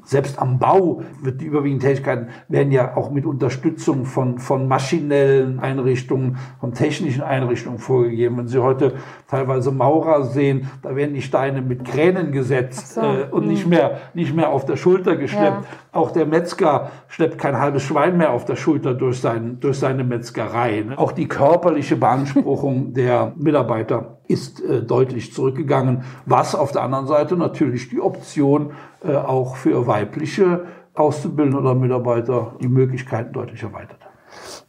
selbst 0.05 0.39
am 0.39 0.59
Bau 0.59 1.03
wird 1.21 1.39
die 1.39 1.45
überwiegenden 1.45 1.87
Tätigkeiten 1.87 2.27
werden 2.49 2.71
ja 2.71 2.97
auch 2.97 3.11
mit 3.11 3.25
Unterstützung 3.25 4.05
von, 4.05 4.39
von 4.39 4.67
maschinellen 4.67 5.59
Einrichtungen, 5.59 6.37
von 6.59 6.73
technischen 6.73 7.21
Einrichtungen 7.21 7.79
vorgegeben. 7.79 8.37
Wenn 8.37 8.47
Sie 8.47 8.61
heute 8.61 8.93
teilweise 9.27 9.71
Maurer 9.71 10.25
sehen, 10.25 10.69
da 10.81 10.95
werden 10.95 11.13
die 11.13 11.21
Steine 11.21 11.61
mit 11.61 11.85
Kränen 11.85 12.31
gesetzt 12.31 12.95
so. 12.95 13.01
äh, 13.01 13.27
und 13.31 13.43
hm. 13.43 13.49
nicht 13.49 13.67
mehr, 13.67 13.99
nicht 14.13 14.35
mehr 14.35 14.49
auf 14.49 14.65
der 14.65 14.75
Schulter 14.75 15.15
geschleppt. 15.15 15.63
Ja. 15.63 15.69
Auch 15.93 16.09
der 16.11 16.25
Metzger 16.25 16.89
schleppt 17.07 17.37
kein 17.37 17.59
halbes 17.59 17.83
Schwein 17.83 18.17
mehr 18.17 18.31
auf 18.31 18.45
der 18.45 18.55
Schulter 18.55 18.95
durch, 18.95 19.21
sein, 19.21 19.59
durch 19.59 19.77
seine 19.77 20.03
Metzgerei. 20.03 20.81
Ne? 20.81 20.97
Auch 20.97 21.11
die 21.11 21.27
körperliche 21.27 21.95
Beanspruchung 21.95 22.93
der 22.95 23.33
Mitarbeiter 23.35 24.17
ist 24.27 24.59
äh, 24.63 24.81
deutlich 24.81 25.33
zurückgegangen, 25.33 26.03
was 26.25 26.55
auf 26.55 26.71
der 26.71 26.81
anderen 26.81 27.05
Seite 27.05 27.37
natürlich 27.37 27.89
die 27.89 28.01
Option 28.01 28.73
äh, 29.03 29.15
auch 29.15 29.55
für 29.55 29.85
weibliche 29.85 30.65
Auszubildende 30.95 31.59
oder 31.59 31.75
Mitarbeiter 31.75 32.55
die 32.59 32.67
Möglichkeiten 32.67 33.31
deutlich 33.31 33.61
erweitert. 33.61 33.99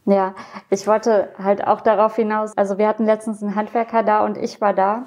Ja, 0.05 0.35
ich 0.69 0.85
wollte 0.85 1.29
halt 1.39 1.65
auch 1.65 1.81
darauf 1.81 2.15
hinaus, 2.15 2.55
also 2.55 2.77
wir 2.77 2.87
hatten 2.87 3.05
letztens 3.05 3.41
einen 3.41 3.55
Handwerker 3.55 4.03
da 4.03 4.23
und 4.23 4.37
ich 4.37 4.61
war 4.61 4.73
da 4.73 5.05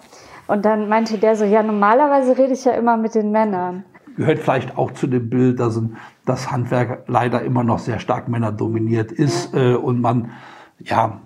und 0.49 0.65
dann 0.65 0.89
meinte 0.89 1.19
der 1.19 1.37
so, 1.37 1.45
ja, 1.45 1.63
normalerweise 1.63 2.37
rede 2.37 2.55
ich 2.55 2.65
ja 2.65 2.73
immer 2.73 2.97
mit 2.97 3.15
den 3.15 3.31
Männern. 3.31 3.85
Gehört 4.19 4.41
vielleicht 4.41 4.77
auch 4.77 4.91
zu 4.91 5.07
dem 5.07 5.31
Bild, 5.31 5.61
dass 5.61 5.81
das 6.27 6.51
Handwerk 6.51 7.05
leider 7.07 7.41
immer 7.43 7.63
noch 7.63 7.79
sehr 7.79 8.01
stark 8.01 8.29
männerdominiert 8.29 9.13
ist 9.13 9.55
äh, 9.55 9.75
und 9.75 10.01
man, 10.01 10.33
ja, 10.81 11.21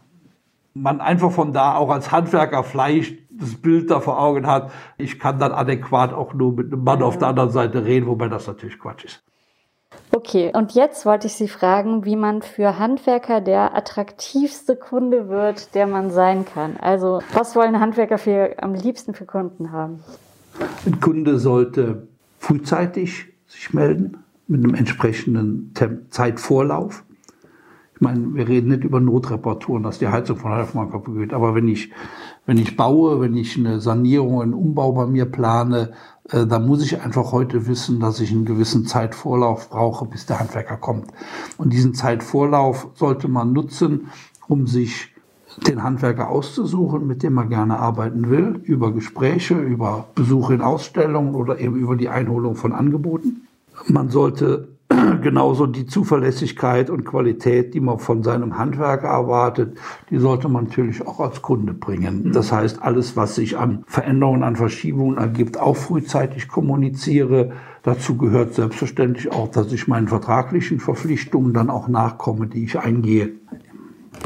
man 0.75 1.01
einfach 1.01 1.33
von 1.33 1.55
da 1.55 1.75
auch 1.75 1.89
als 1.89 2.13
Handwerker 2.13 2.63
vielleicht 2.63 3.17
das 3.31 3.55
Bild 3.55 3.91
da 3.91 4.01
vor 4.01 4.21
Augen 4.21 4.47
hat, 4.47 4.71
ich 4.99 5.19
kann 5.19 5.39
dann 5.39 5.53
adäquat 5.53 6.13
auch 6.13 6.35
nur 6.35 6.53
mit 6.53 6.71
einem 6.71 6.85
Mann 6.85 7.03
auf 7.03 7.17
der 7.17 7.29
anderen 7.29 7.49
Seite 7.49 7.83
reden, 7.87 8.07
wobei 8.07 8.29
das 8.29 8.47
natürlich 8.47 8.79
Quatsch 8.79 9.07
ist. 9.07 9.23
Okay, 10.15 10.53
und 10.55 10.73
jetzt 10.73 11.07
wollte 11.07 11.29
ich 11.29 11.33
Sie 11.33 11.49
fragen, 11.49 12.05
wie 12.05 12.17
man 12.17 12.43
für 12.43 12.79
Handwerker 12.79 13.41
der 13.41 13.75
attraktivste 13.75 14.77
Kunde 14.77 15.31
wird, 15.31 15.75
der 15.75 15.87
man 15.87 16.11
sein 16.11 16.45
kann. 16.45 16.77
Also, 16.79 17.23
was 17.33 17.57
wollen 17.57 17.81
Handwerker 17.81 18.19
für, 18.19 18.63
am 18.63 18.75
liebsten 18.75 19.15
für 19.15 19.25
Kunden 19.25 19.73
haben? 19.73 20.05
Ein 20.85 21.01
Kunde 21.01 21.39
sollte 21.39 22.09
frühzeitig 22.43 23.27
sich 23.47 23.73
melden 23.73 24.19
mit 24.49 24.65
einem 24.65 24.75
entsprechenden 24.75 25.73
Zeitvorlauf 26.11 27.05
meine, 28.03 28.35
wir 28.35 28.49
reden 28.49 28.69
nicht 28.69 28.85
über 28.85 29.01
Notreparaturen, 29.01 29.83
dass 29.83 29.99
die 29.99 30.09
Heizung 30.09 30.37
von 30.37 30.53
heute 30.53 30.77
mal 30.77 30.91
kaputt 30.91 31.17
geht. 31.17 31.33
Aber 31.33 31.55
wenn 31.55 31.69
ich, 31.69 31.91
wenn 32.45 32.59
ich 32.59 32.77
baue, 32.77 33.21
wenn 33.21 33.35
ich 33.37 33.57
eine 33.57 33.81
Sanierung, 33.81 34.43
einen 34.43 34.55
Umbau 34.55 34.93
bei 34.93 35.07
mir 35.07 35.25
plane, 35.25 35.93
äh, 36.29 36.45
dann 36.45 36.67
muss 36.67 36.85
ich 36.85 37.01
einfach 37.01 37.33
heute 37.33 37.67
wissen, 37.67 38.01
dass 38.01 38.21
ich 38.21 38.33
einen 38.33 38.45
gewissen 38.45 38.87
Zeitvorlauf 38.87 39.71
brauche, 39.71 40.05
bis 40.05 40.27
der 40.27 40.41
Handwerker 40.41 40.77
kommt. 40.77 41.13
Und 41.57 41.73
diesen 41.73 41.95
Zeitvorlauf 41.95 42.89
sollte 42.95 43.29
man 43.29 43.53
nutzen, 43.53 44.09
um 44.49 44.67
sich 44.67 45.12
den 45.57 45.83
Handwerker 45.83 46.29
auszusuchen, 46.29 47.07
mit 47.07 47.23
dem 47.23 47.35
man 47.35 47.49
gerne 47.49 47.79
arbeiten 47.79 48.31
will, 48.31 48.61
über 48.65 48.93
Gespräche, 48.93 49.55
über 49.55 50.09
Besuche 50.15 50.55
in 50.55 50.61
Ausstellungen 50.61 51.35
oder 51.35 51.59
eben 51.61 51.77
über 51.77 51.97
die 51.97 52.09
Einholung 52.09 52.57
von 52.57 52.73
Angeboten. 52.73 53.43
Man 53.89 54.09
sollte 54.11 54.69
genauso 55.23 55.67
die 55.67 55.87
Zuverlässigkeit 55.87 56.91
und 56.91 57.05
Qualität, 57.05 57.75
die 57.75 57.81
man 57.81 57.99
von 57.99 58.23
seinem 58.23 58.59
Handwerk 58.59 59.05
erwartet, 59.05 59.79
die 60.11 60.19
sollte 60.19 60.49
man 60.49 60.65
natürlich 60.65 61.07
auch 61.07 61.21
als 61.21 61.43
Kunde 61.43 61.73
bringen. 61.73 62.25
Mhm. 62.25 62.33
Das 62.33 62.53
heißt, 62.53 62.83
alles, 62.83 63.17
was 63.17 63.35
sich 63.35 63.59
an 63.59 63.85
Veränderungen, 63.87 64.43
an 64.43 64.57
Verschiebungen 64.57 65.19
ergibt, 65.19 65.59
auch 65.59 65.77
frühzeitig 65.77 66.49
kommuniziere. 66.49 67.53
Dazu 67.83 68.17
gehört 68.17 68.55
selbstverständlich 68.55 69.33
auch, 69.33 69.49
dass 69.49 69.73
ich 69.73 69.89
meinen 69.89 70.09
vertraglichen 70.09 70.79
Verpflichtungen 70.79 71.53
dann 71.53 71.71
auch 71.71 71.89
nachkomme, 71.89 72.47
die 72.47 72.65
ich 72.65 72.79
eingehe. 72.79 73.33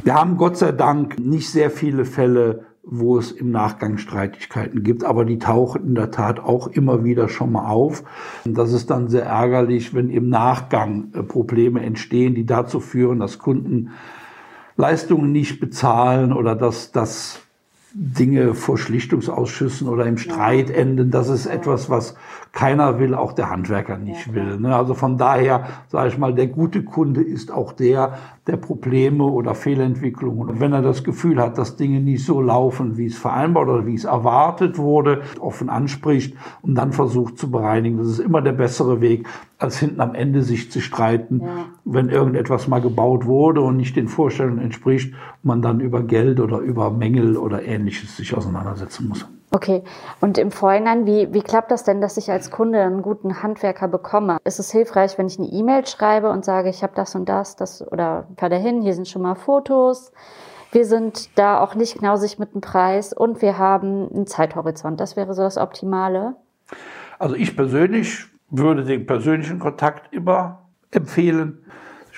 Wir 0.04 0.14
haben 0.14 0.36
Gott 0.36 0.56
sei 0.56 0.72
Dank 0.72 1.18
nicht 1.18 1.50
sehr 1.50 1.70
viele 1.70 2.04
Fälle, 2.04 2.66
wo 2.88 3.18
es 3.18 3.32
im 3.32 3.50
Nachgang 3.50 3.98
Streitigkeiten 3.98 4.84
gibt. 4.84 5.04
Aber 5.04 5.24
die 5.24 5.38
tauchen 5.38 5.88
in 5.88 5.94
der 5.96 6.12
Tat 6.12 6.38
auch 6.38 6.68
immer 6.68 7.04
wieder 7.04 7.28
schon 7.28 7.52
mal 7.52 7.68
auf. 7.68 8.04
Und 8.44 8.56
das 8.56 8.72
ist 8.72 8.90
dann 8.90 9.08
sehr 9.08 9.24
ärgerlich, 9.24 9.92
wenn 9.92 10.08
im 10.08 10.28
Nachgang 10.28 11.12
äh, 11.12 11.22
Probleme 11.22 11.82
entstehen, 11.82 12.34
die 12.34 12.46
dazu 12.46 12.78
führen, 12.78 13.18
dass 13.18 13.38
Kunden 13.38 13.90
Leistungen 14.76 15.32
nicht 15.32 15.58
bezahlen 15.58 16.32
oder 16.32 16.54
dass 16.54 16.92
das 16.92 17.40
Dinge 17.92 18.54
vor 18.54 18.76
Schlichtungsausschüssen 18.76 19.88
oder 19.88 20.06
im 20.06 20.18
Streit 20.18 20.70
enden. 20.70 21.10
Das 21.10 21.28
ist 21.28 21.46
etwas, 21.46 21.88
was 21.88 22.14
keiner 22.56 22.98
will, 22.98 23.14
auch 23.14 23.34
der 23.34 23.50
Handwerker 23.50 23.98
nicht 23.98 24.32
will. 24.32 24.58
Ne? 24.58 24.74
Also 24.74 24.94
von 24.94 25.18
daher, 25.18 25.66
sage 25.88 26.08
ich 26.08 26.16
mal, 26.16 26.34
der 26.34 26.46
gute 26.46 26.84
Kunde 26.84 27.20
ist 27.20 27.52
auch 27.52 27.74
der, 27.74 28.14
der 28.46 28.56
Probleme 28.56 29.24
oder 29.24 29.54
Fehlentwicklungen. 29.54 30.48
Und 30.48 30.58
wenn 30.58 30.72
er 30.72 30.80
das 30.80 31.04
Gefühl 31.04 31.38
hat, 31.38 31.58
dass 31.58 31.76
Dinge 31.76 32.00
nicht 32.00 32.24
so 32.24 32.40
laufen, 32.40 32.96
wie 32.96 33.04
es 33.04 33.18
vereinbart 33.18 33.68
oder 33.68 33.84
wie 33.84 33.94
es 33.94 34.04
erwartet 34.04 34.78
wurde, 34.78 35.20
offen 35.38 35.68
anspricht 35.68 36.34
und 36.62 36.76
dann 36.76 36.94
versucht 36.94 37.36
zu 37.36 37.50
bereinigen. 37.50 37.98
Das 37.98 38.06
ist 38.06 38.20
immer 38.20 38.40
der 38.40 38.52
bessere 38.52 39.02
Weg, 39.02 39.28
als 39.58 39.78
hinten 39.78 40.00
am 40.00 40.14
Ende 40.14 40.42
sich 40.42 40.72
zu 40.72 40.80
streiten, 40.80 41.42
ja. 41.42 41.66
wenn 41.84 42.08
irgendetwas 42.08 42.68
mal 42.68 42.80
gebaut 42.80 43.26
wurde 43.26 43.60
und 43.60 43.76
nicht 43.76 43.96
den 43.96 44.08
Vorstellungen 44.08 44.60
entspricht, 44.60 45.12
man 45.42 45.60
dann 45.60 45.80
über 45.80 46.02
Geld 46.02 46.40
oder 46.40 46.60
über 46.60 46.90
Mängel 46.90 47.36
oder 47.36 47.62
ähnliches 47.64 48.16
sich 48.16 48.34
auseinandersetzen 48.34 49.08
muss. 49.08 49.28
Okay, 49.56 49.82
und 50.20 50.36
im 50.36 50.50
Vorhinein, 50.50 51.06
wie, 51.06 51.32
wie 51.32 51.40
klappt 51.40 51.70
das 51.70 51.82
denn, 51.82 52.02
dass 52.02 52.18
ich 52.18 52.30
als 52.30 52.50
Kunde 52.50 52.82
einen 52.82 53.00
guten 53.00 53.42
Handwerker 53.42 53.88
bekomme? 53.88 54.36
Ist 54.44 54.58
es 54.58 54.70
hilfreich, 54.70 55.16
wenn 55.16 55.28
ich 55.28 55.38
eine 55.38 55.48
E-Mail 55.48 55.86
schreibe 55.86 56.28
und 56.28 56.44
sage, 56.44 56.68
ich 56.68 56.82
habe 56.82 56.92
das 56.94 57.14
und 57.14 57.26
das, 57.26 57.56
das 57.56 57.80
oder 57.90 58.26
fahr 58.36 58.50
dahin, 58.50 58.82
hier 58.82 58.92
sind 58.92 59.08
schon 59.08 59.22
mal 59.22 59.34
Fotos. 59.34 60.12
Wir 60.72 60.84
sind 60.84 61.38
da 61.38 61.58
auch 61.58 61.74
nicht 61.74 61.96
knausig 61.96 62.38
mit 62.38 62.52
dem 62.52 62.60
Preis 62.60 63.14
und 63.14 63.40
wir 63.40 63.56
haben 63.56 64.10
einen 64.12 64.26
Zeithorizont. 64.26 65.00
Das 65.00 65.16
wäre 65.16 65.32
so 65.32 65.40
das 65.40 65.56
Optimale. 65.56 66.36
Also 67.18 67.34
ich 67.34 67.56
persönlich 67.56 68.26
würde 68.50 68.84
den 68.84 69.06
persönlichen 69.06 69.58
Kontakt 69.58 70.12
immer 70.12 70.66
empfehlen 70.90 71.64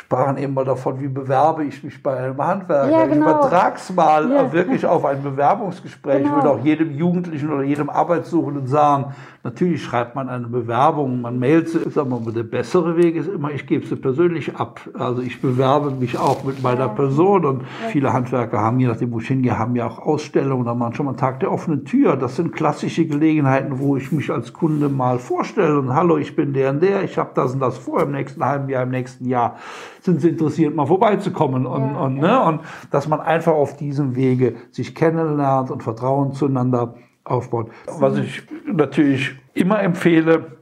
sprachen 0.09 0.38
eben 0.38 0.55
mal 0.55 0.64
davon, 0.64 0.99
wie 1.03 1.09
bewerbe 1.09 1.64
ich 1.64 1.85
mich 1.85 2.03
bei 2.03 2.16
einem 2.16 2.42
Handwerker. 2.42 2.90
Ja, 2.90 3.05
genau. 3.05 3.27
Ich 3.27 3.31
übertrag's 3.31 3.92
mal 3.92 4.31
ja. 4.31 4.51
wirklich 4.51 4.87
auf 4.87 5.05
ein 5.05 5.23
Bewerbungsgespräch. 5.23 6.23
Genau. 6.23 6.29
Ich 6.29 6.35
würde 6.35 6.51
auch 6.51 6.64
jedem 6.64 6.97
Jugendlichen 6.97 7.53
oder 7.53 7.62
jedem 7.62 7.90
Arbeitssuchenden 7.90 8.66
sagen, 8.66 9.14
natürlich 9.44 9.83
schreibt 9.83 10.14
man 10.14 10.29
eine 10.29 10.46
Bewerbung, 10.46 11.20
man 11.20 11.38
mailt 11.38 11.68
sie, 11.68 11.79
sagen 11.90 12.11
wir 12.11 12.20
mal, 12.20 12.33
der 12.33 12.42
bessere 12.42 12.96
Weg 12.96 13.16
ist 13.16 13.29
immer, 13.29 13.51
ich 13.51 13.66
gebe 13.66 13.87
sie 13.87 13.96
persönlich 13.96 14.57
ab. 14.57 14.81
Also 14.94 15.22
ich 15.22 15.40
bewerbe 15.40 15.90
mich 15.90 16.18
auch 16.18 16.44
mit 16.44 16.62
meiner 16.62 16.88
Person 16.88 17.44
und 17.44 17.62
viele 17.90 18.12
Handwerker 18.12 18.59
haben, 18.61 18.81
je 18.81 18.87
nachdem, 18.87 19.12
wo 19.12 19.20
ich 19.20 19.29
hingehe, 19.29 19.59
haben 19.59 19.77
ja 19.77 19.87
auch 19.87 19.98
Ausstellungen, 19.98 20.64
da 20.66 20.74
machen 20.74 20.94
schon 20.94 21.07
mal 21.07 21.12
einen 21.12 21.18
Tag 21.18 21.40
der 21.40 21.53
offenen 21.53 21.85
Tür. 21.85 22.16
Das 22.16 22.37
sind 22.37 22.53
klassische 22.53 23.07
Gelegenheiten, 23.07 23.79
wo 23.79 23.96
ich 23.96 24.12
mich 24.12 24.31
als 24.31 24.53
Kunde 24.53 24.88
mal 24.88 25.18
vorstelle 25.18 25.79
und 25.79 25.94
hallo, 25.94 26.18
ich 26.18 26.35
bin 26.35 26.53
der 26.53 26.70
und 26.70 26.83
der, 26.83 27.05
ich 27.05 27.16
habe 27.18 27.31
das 27.35 27.55
und 27.55 27.61
das 27.61 27.79
vor 27.79 28.03
im 28.03 28.12
nächsten 28.12 28.44
halben 28.44 28.68
Jahr, 28.68 28.83
im 28.83 28.90
nächsten 28.90 29.27
Jahr 29.27 29.57
sind 30.01 30.20
sie 30.20 30.31
interessiert, 30.31 30.74
mal 30.74 30.87
vorbeizukommen. 30.87 31.66
Und, 31.66 31.94
und, 31.96 32.18
Ne? 32.18 32.42
und 32.42 32.61
dass 32.90 33.07
man 33.07 33.20
einfach 33.20 33.53
auf 33.53 33.77
diesem 33.77 34.16
Wege 34.16 34.57
sich 34.70 34.94
kennenlernt 34.94 35.70
und 35.70 35.83
Vertrauen 35.83 36.33
zueinander 36.33 36.94
aufbaut. 37.31 37.71
Was 37.87 38.19
ich 38.19 38.43
natürlich 38.67 39.37
immer 39.55 39.83
empfehle, 39.83 40.59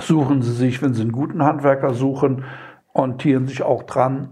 suchen 0.00 0.42
Sie 0.42 0.52
sich, 0.52 0.82
wenn 0.82 0.94
Sie 0.94 1.02
einen 1.02 1.12
guten 1.12 1.42
Handwerker 1.42 1.94
suchen, 1.94 2.44
orientieren 2.92 3.46
sich 3.46 3.62
auch 3.62 3.82
dran, 3.82 4.30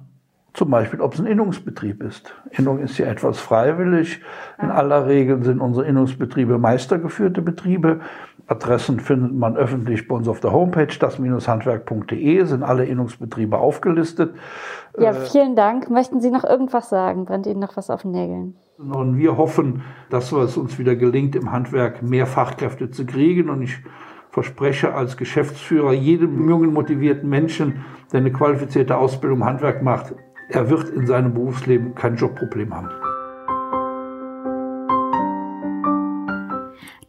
zum 0.55 0.71
Beispiel, 0.71 1.01
ob 1.01 1.14
es 1.14 1.21
ein 1.21 1.27
Innungsbetrieb 1.27 2.03
ist. 2.03 2.33
Innung 2.51 2.79
ist 2.79 2.97
ja 2.97 3.07
etwas 3.07 3.40
freiwillig. 3.40 4.23
In 4.62 4.71
aller 4.71 5.07
Regel 5.07 5.43
sind 5.43 5.61
unsere 5.61 5.85
Innungsbetriebe 5.87 6.59
meistergeführte 6.59 7.43
Betriebe. 7.43 8.01
Adressen 8.47 9.01
findet 9.01 9.35
man 9.35 9.57
öffentlich 9.57 10.07
bei 10.07 10.14
uns 10.14 10.29
auf 10.29 10.38
der 10.38 10.53
Homepage, 10.53 10.87
das-handwerk.de, 10.87 12.45
sind 12.45 12.62
alle 12.62 12.85
Innungsbetriebe 12.85 13.59
aufgelistet. 13.59 14.35
Ja, 14.99 15.11
äh, 15.11 15.14
vielen 15.14 15.57
Dank. 15.57 15.90
Möchten 15.90 16.21
Sie 16.21 16.31
noch 16.31 16.45
irgendwas 16.45 16.88
sagen? 16.88 17.25
Brennt 17.25 17.47
Ihnen 17.47 17.61
noch 17.61 17.77
was 17.77 17.90
auf 17.90 18.03
den 18.03 18.12
Nägeln? 18.12 18.55
Und 18.79 19.19
wir 19.19 19.37
hoffen, 19.37 19.83
dass 20.11 20.31
es 20.31 20.57
uns 20.57 20.79
wieder 20.79 20.95
gelingt, 20.95 21.35
im 21.35 21.51
Handwerk 21.51 22.03
mehr 22.03 22.27
Fachkräfte 22.27 22.90
zu 22.90 23.07
kriegen. 23.07 23.49
Und 23.49 23.62
ich 23.62 23.79
verspreche 24.31 24.95
als 24.95 25.17
Geschäftsführer 25.17 25.93
jedem 25.93 26.49
jungen, 26.49 26.73
motivierten 26.73 27.29
Menschen, 27.29 27.85
der 28.12 28.21
eine 28.21 28.33
qualifizierte 28.33 28.97
Ausbildung 28.97 29.38
im 29.38 29.45
Handwerk 29.47 29.83
macht, 29.83 30.14
er 30.48 30.70
wird 30.70 30.90
in 30.90 31.07
seinem 31.07 31.35
Berufsleben 31.35 31.94
kein 31.94 32.16
Jobproblem 32.16 32.74
haben. 32.74 32.90